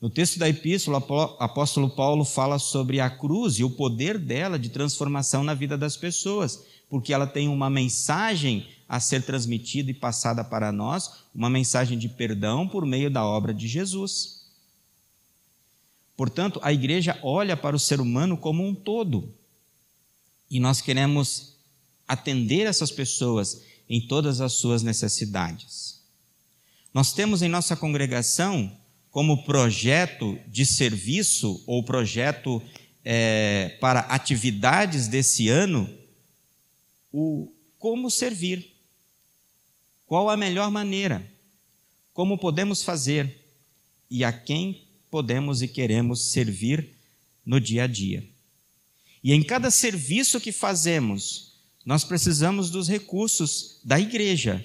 No 0.00 0.08
texto 0.08 0.38
da 0.38 0.48
epístola, 0.48 1.04
o 1.06 1.20
apóstolo 1.38 1.90
Paulo 1.90 2.24
fala 2.24 2.58
sobre 2.58 2.98
a 2.98 3.10
cruz 3.10 3.58
e 3.58 3.64
o 3.64 3.70
poder 3.70 4.18
dela 4.18 4.58
de 4.58 4.70
transformação 4.70 5.44
na 5.44 5.52
vida 5.52 5.76
das 5.76 5.98
pessoas, 5.98 6.64
porque 6.88 7.12
ela 7.12 7.26
tem 7.26 7.46
uma 7.46 7.68
mensagem 7.68 8.66
a 8.88 8.98
ser 8.98 9.22
transmitida 9.22 9.90
e 9.90 9.94
passada 9.94 10.42
para 10.42 10.72
nós, 10.72 11.24
uma 11.34 11.50
mensagem 11.50 11.98
de 11.98 12.08
perdão 12.08 12.66
por 12.66 12.86
meio 12.86 13.10
da 13.10 13.22
obra 13.22 13.52
de 13.52 13.68
Jesus. 13.68 14.39
Portanto, 16.20 16.60
a 16.62 16.70
igreja 16.70 17.18
olha 17.22 17.56
para 17.56 17.74
o 17.74 17.78
ser 17.78 17.98
humano 17.98 18.36
como 18.36 18.62
um 18.62 18.74
todo. 18.74 19.34
E 20.50 20.60
nós 20.60 20.82
queremos 20.82 21.56
atender 22.06 22.66
essas 22.66 22.90
pessoas 22.90 23.62
em 23.88 24.06
todas 24.06 24.42
as 24.42 24.52
suas 24.52 24.82
necessidades. 24.82 26.04
Nós 26.92 27.14
temos 27.14 27.40
em 27.40 27.48
nossa 27.48 27.74
congregação, 27.74 28.70
como 29.10 29.44
projeto 29.44 30.38
de 30.46 30.66
serviço 30.66 31.64
ou 31.66 31.82
projeto 31.82 32.62
é, 33.02 33.78
para 33.80 34.00
atividades 34.00 35.08
desse 35.08 35.48
ano, 35.48 35.88
o 37.10 37.50
como 37.78 38.10
servir, 38.10 38.76
qual 40.04 40.28
a 40.28 40.36
melhor 40.36 40.70
maneira, 40.70 41.26
como 42.12 42.36
podemos 42.36 42.82
fazer 42.82 43.42
e 44.10 44.22
a 44.22 44.30
quem 44.30 44.89
podemos 45.10 45.62
e 45.62 45.68
queremos 45.68 46.30
servir 46.30 46.94
no 47.44 47.60
dia 47.60 47.84
a 47.84 47.86
dia. 47.86 48.28
E 49.22 49.32
em 49.32 49.42
cada 49.42 49.70
serviço 49.70 50.40
que 50.40 50.52
fazemos, 50.52 51.54
nós 51.84 52.04
precisamos 52.04 52.70
dos 52.70 52.88
recursos 52.88 53.80
da 53.84 53.98
igreja, 53.98 54.64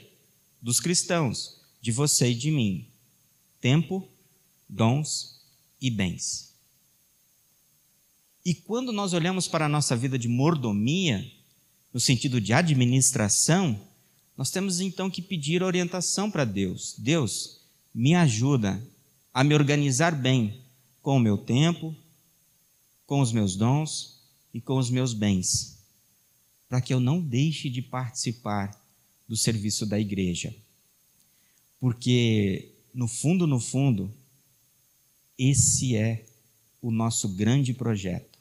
dos 0.62 0.79
cristãos, 0.79 1.62
de 1.81 1.91
você 1.91 2.31
e 2.31 2.36
de 2.36 2.51
mim: 2.51 2.88
tempo, 3.60 4.08
dons 4.69 5.41
e 5.81 5.89
bens. 5.89 6.53
E 8.45 8.53
quando 8.53 8.91
nós 8.91 9.13
olhamos 9.13 9.47
para 9.47 9.65
a 9.65 9.69
nossa 9.69 9.95
vida 9.95 10.19
de 10.19 10.27
mordomia, 10.27 11.25
no 11.91 11.99
sentido 11.99 12.39
de 12.39 12.53
administração, 12.53 13.79
nós 14.38 14.51
temos 14.51 14.79
então 14.79 15.10
que 15.10 15.21
pedir 15.21 15.63
orientação 15.63 16.29
para 16.29 16.45
Deus. 16.45 16.95
Deus, 16.97 17.62
me 17.93 18.13
ajuda 18.13 18.86
a 19.36 19.43
me 19.43 19.54
organizar 19.54 20.15
bem 20.15 20.62
com 21.02 21.17
o 21.17 21.19
meu 21.19 21.38
tempo, 21.38 21.93
com 23.06 23.19
os 23.19 23.34
meus 23.34 23.58
dons 23.58 24.24
e 24.54 24.62
com 24.62 24.78
os 24.78 24.89
meus 24.89 25.13
bens, 25.13 25.78
para 26.69 26.80
que 26.80 26.93
eu 26.93 27.02
não 27.02 27.21
deixe 27.21 27.69
de 27.69 27.82
participar 27.82 28.71
do 29.28 29.36
serviço 29.36 29.86
da 29.86 30.00
igreja. 30.00 30.56
Porque, 31.78 32.71
no 32.93 33.10
fundo, 33.10 33.45
no 33.45 33.60
fundo, 33.60 34.10
esse 35.38 35.98
é 35.98 36.26
o 36.82 36.89
nosso 36.89 37.28
grande 37.28 37.74
projeto 37.74 38.36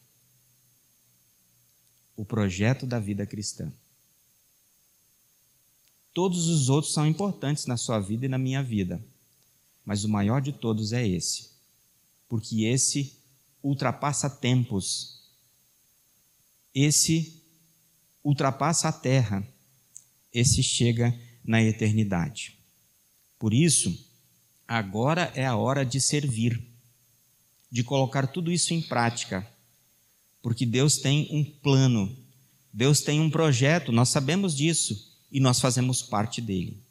o 2.17 2.25
projeto 2.25 2.87
da 2.87 3.01
vida 3.01 3.27
cristã. 3.27 3.73
Todos 6.13 6.49
os 6.49 6.69
outros 6.69 6.95
são 6.95 7.05
importantes 7.07 7.67
na 7.67 7.77
sua 7.77 7.99
vida 7.99 8.27
e 8.27 8.29
na 8.29 8.39
minha 8.39 8.63
vida, 8.63 9.05
mas 9.85 10.05
o 10.05 10.09
maior 10.09 10.41
de 10.41 10.53
todos 10.53 10.93
é 10.93 11.07
esse, 11.07 11.51
porque 12.29 12.65
esse 12.65 13.19
ultrapassa 13.63 14.29
tempos, 14.29 15.23
esse 16.75 17.43
ultrapassa 18.23 18.89
a 18.89 18.93
terra, 18.93 19.47
esse 20.33 20.63
chega 20.63 21.19
na 21.45 21.63
eternidade. 21.63 22.59
Por 23.39 23.53
isso, 23.53 24.11
agora 24.67 25.33
é 25.35 25.45
a 25.45 25.57
hora 25.57 25.85
de 25.85 26.01
servir, 26.01 26.63
de 27.71 27.85
colocar 27.85 28.27
tudo 28.27 28.51
isso 28.51 28.73
em 28.73 28.81
prática 28.81 29.47
porque 30.45 30.67
Deus 30.67 30.99
tem 30.99 31.27
um 31.31 31.43
plano, 31.43 32.15
Deus 32.71 33.01
tem 33.01 33.19
um 33.19 33.31
projeto, 33.31 33.91
nós 33.91 34.11
sabemos 34.11 34.55
disso 34.55 35.17
e 35.33 35.41
nós 35.41 35.59
fazemos 35.59 36.03
parte 36.03 36.39
dele. 36.43 36.83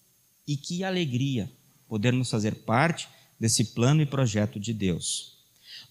E 0.48 0.58
que 0.58 0.84
alegria 0.84 1.52
podermos 1.94 2.32
fazer 2.32 2.56
parte 2.64 3.08
desse 3.40 3.66
plano 3.66 4.02
e 4.02 4.06
projeto 4.08 4.60
de 4.60 4.74
Deus. 4.74 5.38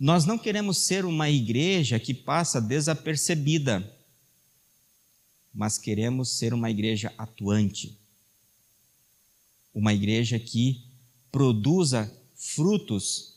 Nós 0.00 0.26
não 0.26 0.36
queremos 0.36 0.78
ser 0.78 1.04
uma 1.04 1.30
igreja 1.30 1.96
que 2.00 2.12
passa 2.12 2.60
desapercebida, 2.60 3.88
mas 5.54 5.78
queremos 5.78 6.36
ser 6.36 6.52
uma 6.52 6.68
igreja 6.72 7.14
atuante, 7.16 7.96
uma 9.72 9.94
igreja 9.94 10.40
que 10.40 10.84
produza 11.30 12.12
frutos 12.34 13.36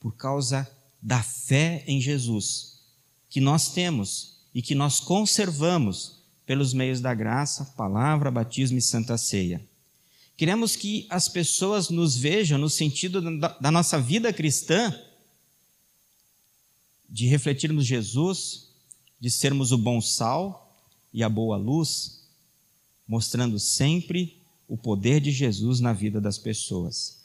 por 0.00 0.16
causa 0.16 0.68
da 1.00 1.22
fé 1.22 1.84
em 1.86 2.00
Jesus 2.00 2.82
que 3.28 3.40
nós 3.40 3.72
temos 3.72 4.40
e 4.52 4.60
que 4.60 4.74
nós 4.74 4.98
conservamos 4.98 6.24
pelos 6.44 6.74
meios 6.74 7.00
da 7.00 7.14
graça, 7.14 7.66
palavra, 7.76 8.32
batismo 8.32 8.78
e 8.78 8.82
santa 8.82 9.16
ceia. 9.16 9.64
Queremos 10.40 10.74
que 10.74 11.06
as 11.10 11.28
pessoas 11.28 11.90
nos 11.90 12.16
vejam 12.16 12.56
no 12.56 12.70
sentido 12.70 13.20
da 13.60 13.70
nossa 13.70 14.00
vida 14.00 14.32
cristã, 14.32 14.98
de 17.06 17.26
refletirmos 17.26 17.84
Jesus, 17.84 18.70
de 19.20 19.30
sermos 19.30 19.70
o 19.70 19.76
bom 19.76 20.00
sal 20.00 20.82
e 21.12 21.22
a 21.22 21.28
boa 21.28 21.58
luz, 21.58 22.26
mostrando 23.06 23.58
sempre 23.58 24.40
o 24.66 24.78
poder 24.78 25.20
de 25.20 25.30
Jesus 25.30 25.78
na 25.78 25.92
vida 25.92 26.18
das 26.22 26.38
pessoas. 26.38 27.20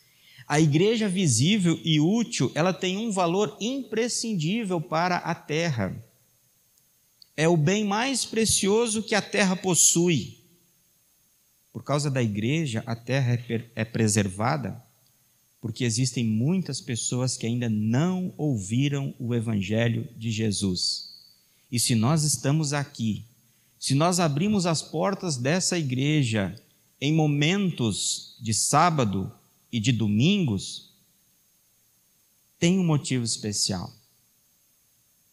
A 0.45 0.59
igreja 0.59 1.07
visível 1.07 1.79
e 1.85 2.01
útil, 2.01 2.51
ela 2.53 2.73
tem 2.73 2.97
um 2.97 3.13
valor 3.13 3.55
imprescindível 3.61 4.81
para 4.81 5.15
a 5.19 5.33
terra. 5.33 6.05
É 7.37 7.47
o 7.47 7.55
bem 7.55 7.85
mais 7.85 8.25
precioso 8.25 9.01
que 9.01 9.15
a 9.15 9.21
terra 9.21 9.55
possui. 9.55 10.44
Por 11.75 11.83
causa 11.83 12.09
da 12.09 12.23
igreja, 12.23 12.81
a 12.85 12.95
terra 12.95 13.33
é, 13.33 13.69
é 13.75 13.83
preservada, 13.83 14.81
porque 15.59 15.83
existem 15.83 16.23
muitas 16.23 16.79
pessoas 16.79 17.35
que 17.35 17.45
ainda 17.45 17.67
não 17.67 18.33
ouviram 18.37 19.13
o 19.19 19.35
evangelho 19.35 20.07
de 20.15 20.31
Jesus. 20.31 21.09
E 21.69 21.77
se 21.77 21.93
nós 21.93 22.23
estamos 22.23 22.71
aqui, 22.71 23.25
se 23.77 23.93
nós 23.93 24.21
abrimos 24.21 24.65
as 24.65 24.81
portas 24.81 25.35
dessa 25.35 25.77
igreja 25.77 26.55
em 27.01 27.11
momentos 27.11 28.37
de 28.41 28.53
sábado, 28.53 29.29
e 29.69 29.79
de 29.81 29.91
domingos, 29.91 30.93
tem 32.57 32.79
um 32.79 32.85
motivo 32.85 33.25
especial. 33.25 33.93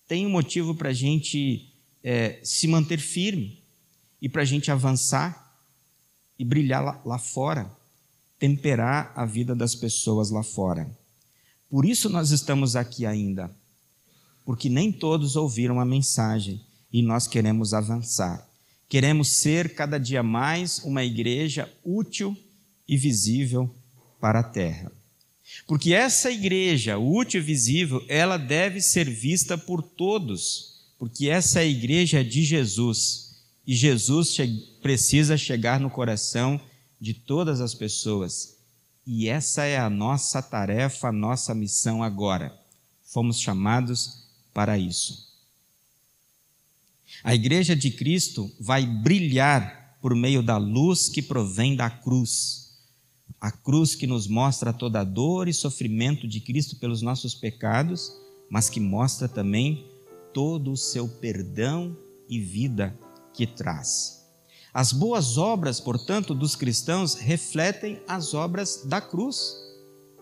Tem 0.09 0.27
um 0.27 0.31
motivo 0.31 0.75
para 0.75 0.89
a 0.89 0.93
gente 0.93 1.73
é, 2.03 2.41
se 2.43 2.67
manter 2.67 2.99
firme 2.99 3.63
e 4.21 4.29
para 4.29 4.43
a 4.43 4.45
gente 4.45 4.73
avançar 4.73 5.42
e 6.39 6.45
brilhar 6.45 6.83
lá, 6.83 7.03
lá 7.05 7.19
fora, 7.19 7.71
temperar 8.39 9.13
a 9.15 9.25
vida 9.25 9.55
das 9.55 9.75
pessoas 9.75 10.31
lá 10.31 10.43
fora. 10.43 10.91
Por 11.69 11.85
isso 11.85 12.09
nós 12.09 12.31
estamos 12.31 12.77
aqui 12.77 13.07
ainda, 13.07 13.51
porque 14.45 14.69
nem 14.69 14.93
todos 14.93 15.37
ouviram 15.37 15.81
a 15.81 15.85
mensagem 15.85 16.61
e 16.93 17.03
nós 17.03 17.27
queremos 17.27 17.73
avançar. 17.73 18.47
Queremos 18.89 19.39
ser 19.39 19.75
cada 19.75 19.99
dia 19.99 20.23
mais 20.23 20.81
uma 20.81 21.03
igreja 21.03 21.73
útil 21.83 22.37
e 22.87 22.97
visível 22.97 23.75
para 24.21 24.41
a 24.41 24.45
terra. 24.45 24.93
Porque 25.67 25.95
essa 25.95 26.31
igreja, 26.31 26.99
útil 26.99 27.41
e 27.41 27.45
visível, 27.45 28.05
ela 28.09 28.37
deve 28.37 28.81
ser 28.81 29.09
vista 29.09 29.57
por 29.57 29.83
todos, 29.83 30.93
porque 30.99 31.29
essa 31.29 31.61
é 31.61 31.63
a 31.63 31.67
igreja 31.67 32.25
de 32.25 32.43
Jesus. 32.45 33.32
E 33.67 33.75
Jesus 33.75 34.35
che 34.35 34.47
precisa 34.83 35.37
chegar 35.37 35.79
no 35.79 35.91
coração 35.91 36.61
de 37.01 37.15
todas 37.15 37.61
as 37.61 37.75
pessoas. 37.75 38.57
E 39.07 39.29
essa 39.29 39.65
é 39.65 39.79
a 39.79 39.91
nossa 39.91 40.43
tarefa, 40.43 41.09
a 41.09 41.13
nossa 41.13 41.55
missão 41.55 42.03
agora. 42.03 42.57
Fomos 43.05 43.41
chamados 43.41 44.29
para 44.53 44.79
isso. 44.79 45.31
A 47.23 47.35
igreja 47.35 47.77
de 47.77 47.91
Cristo 47.91 48.51
vai 48.59 48.87
brilhar 48.87 49.99
por 50.01 50.15
meio 50.15 50.43
da 50.43 50.57
luz 50.57 51.09
que 51.09 51.23
provém 51.23 51.77
da 51.77 51.89
cruz 51.91 52.63
a 53.43 53.51
cruz 53.51 53.97
que 53.97 54.07
nos 54.07 54.29
mostra 54.29 54.73
toda 54.73 55.01
a 55.01 55.05
dor 55.05 55.49
e 55.49 55.53
sofrimento 55.53 56.29
de 56.29 56.39
Cristo 56.39 56.77
pelos 56.77 57.03
nossos 57.03 57.35
pecados, 57.35 58.17
mas 58.49 58.71
que 58.71 58.79
mostra 58.79 59.29
também 59.29 59.85
todo 60.33 60.71
o 60.71 60.77
seu 60.77 61.09
perdão 61.09 61.97
e 62.29 62.39
vida 62.39 62.97
que 63.33 63.47
traz. 63.47 64.23
As 64.73 64.93
boas 64.93 65.37
obras, 65.37 65.81
portanto, 65.81 66.35
dos 66.35 66.57
cristãos 66.57 67.15
refletem 67.15 68.01
as 68.09 68.33
obras 68.33 68.85
da 68.87 69.01
cruz, 69.01 69.55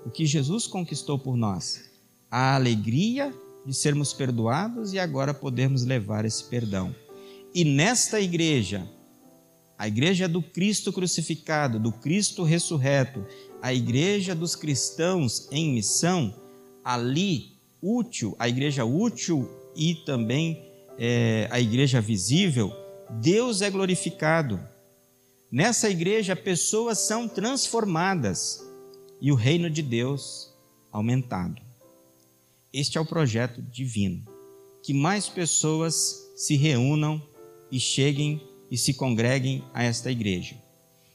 o 0.04 0.10
que 0.10 0.26
Jesus 0.26 0.66
conquistou 0.66 1.18
por 1.18 1.36
nós. 1.36 1.88
A 2.30 2.56
alegria 2.56 3.32
de 3.64 3.74
sermos 3.74 4.12
perdoados 4.12 4.92
e 4.92 4.98
agora 4.98 5.32
podermos 5.32 5.84
levar 5.84 6.24
esse 6.24 6.44
perdão. 6.44 6.94
E 7.54 7.64
nesta 7.64 8.20
igreja, 8.20 8.88
a 9.78 9.86
igreja 9.86 10.28
do 10.28 10.42
Cristo 10.42 10.92
crucificado, 10.92 11.78
do 11.78 11.92
Cristo 11.92 12.42
ressurreto, 12.42 13.24
a 13.62 13.72
igreja 13.72 14.34
dos 14.34 14.56
cristãos 14.56 15.48
em 15.50 15.72
missão, 15.72 16.34
ali 16.84 17.56
útil, 17.80 18.34
a 18.38 18.48
igreja 18.48 18.84
útil 18.84 19.48
e 19.76 19.94
também 19.94 20.62
é, 20.98 21.48
a 21.50 21.60
igreja 21.60 22.00
visível, 22.00 22.72
Deus 23.18 23.60
é 23.60 23.70
glorificado. 23.70 24.60
Nessa 25.50 25.90
igreja, 25.90 26.36
pessoas 26.36 26.98
são 26.98 27.26
transformadas 27.26 28.64
e 29.20 29.32
o 29.32 29.34
reino 29.34 29.68
de 29.68 29.82
Deus 29.82 30.54
aumentado. 30.92 31.60
Este 32.72 32.98
é 32.98 33.00
o 33.00 33.06
projeto 33.06 33.60
divino. 33.60 34.24
Que 34.82 34.94
mais 34.94 35.28
pessoas 35.28 36.30
se 36.36 36.56
reúnam 36.56 37.20
e 37.70 37.80
cheguem 37.80 38.40
e 38.70 38.78
se 38.78 38.94
congreguem 38.94 39.64
a 39.74 39.82
esta 39.82 40.10
igreja. 40.10 40.54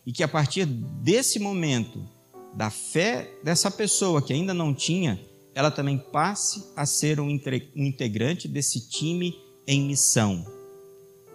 E 0.06 0.12
que 0.12 0.22
a 0.22 0.28
partir 0.28 0.66
desse 0.66 1.40
momento, 1.40 2.08
da 2.54 2.70
fé 2.70 3.32
dessa 3.44 3.72
pessoa 3.72 4.22
que 4.22 4.34
ainda 4.34 4.54
não 4.54 4.74
tinha, 4.74 5.20
ela 5.56 5.72
também 5.72 5.98
passe 5.98 6.64
a 6.76 6.86
ser 6.86 7.20
um 7.20 7.30
integrante 7.30 8.48
desse 8.48 8.90
time 8.90 9.34
em 9.66 9.82
missão, 9.82 10.46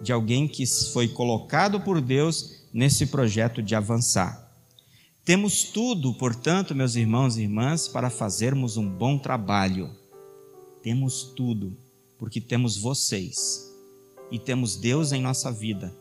de 0.01 0.13
alguém 0.13 0.49
que 0.49 0.65
foi 0.93 1.09
colocado 1.09 1.81
por 1.81 2.01
Deus 2.01 2.65
nesse 2.73 3.07
projeto 3.07 3.63
de 3.63 3.75
avançar. 3.75 4.51
Temos 5.25 5.65
tudo, 5.65 6.15
portanto, 6.15 6.75
meus 6.75 6.97
irmãos 6.97 7.37
e 7.37 7.43
irmãs, 7.43 7.87
para 7.87 8.09
fazermos 8.09 8.77
um 8.77 8.89
bom 8.89 9.19
trabalho. 9.19 9.91
Temos 10.83 11.33
tudo, 11.37 11.77
porque 12.19 12.41
temos 12.41 12.77
vocês 12.77 13.71
e 14.31 14.39
temos 14.39 14.77
Deus 14.77 15.13
em 15.13 15.21
nossa 15.21 15.53
vida, 15.53 15.95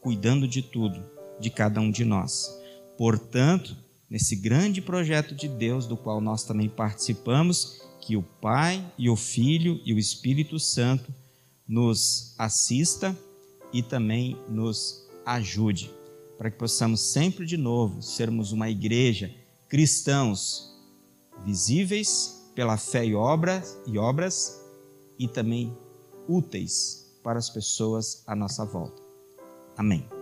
cuidando 0.00 0.46
de 0.46 0.60
tudo, 0.60 1.02
de 1.40 1.48
cada 1.50 1.80
um 1.80 1.90
de 1.90 2.04
nós. 2.04 2.48
Portanto, 2.98 3.76
nesse 4.10 4.36
grande 4.36 4.80
projeto 4.82 5.34
de 5.34 5.48
Deus, 5.48 5.86
do 5.86 5.96
qual 5.96 6.20
nós 6.20 6.44
também 6.44 6.68
participamos, 6.68 7.80
que 8.00 8.16
o 8.16 8.22
Pai 8.22 8.84
e 8.98 9.08
o 9.08 9.16
Filho 9.16 9.80
e 9.84 9.92
o 9.92 9.98
Espírito 9.98 10.60
Santo 10.60 11.12
nos 11.66 12.34
assista 12.38 13.16
e 13.72 13.82
também 13.82 14.36
nos 14.48 15.06
ajude, 15.24 15.90
para 16.38 16.50
que 16.50 16.58
possamos 16.58 17.00
sempre 17.00 17.44
de 17.44 17.56
novo 17.56 18.02
sermos 18.02 18.52
uma 18.52 18.68
igreja, 18.70 19.30
cristãos 19.68 20.74
visíveis 21.44 22.50
pela 22.54 22.76
fé 22.76 23.04
e 23.04 23.14
obras 23.14 23.78
e 23.86 23.98
obras 23.98 24.60
e 25.18 25.28
também 25.28 25.76
úteis 26.28 27.18
para 27.22 27.38
as 27.38 27.50
pessoas 27.50 28.22
à 28.26 28.34
nossa 28.34 28.64
volta. 28.64 29.02
Amém. 29.76 30.15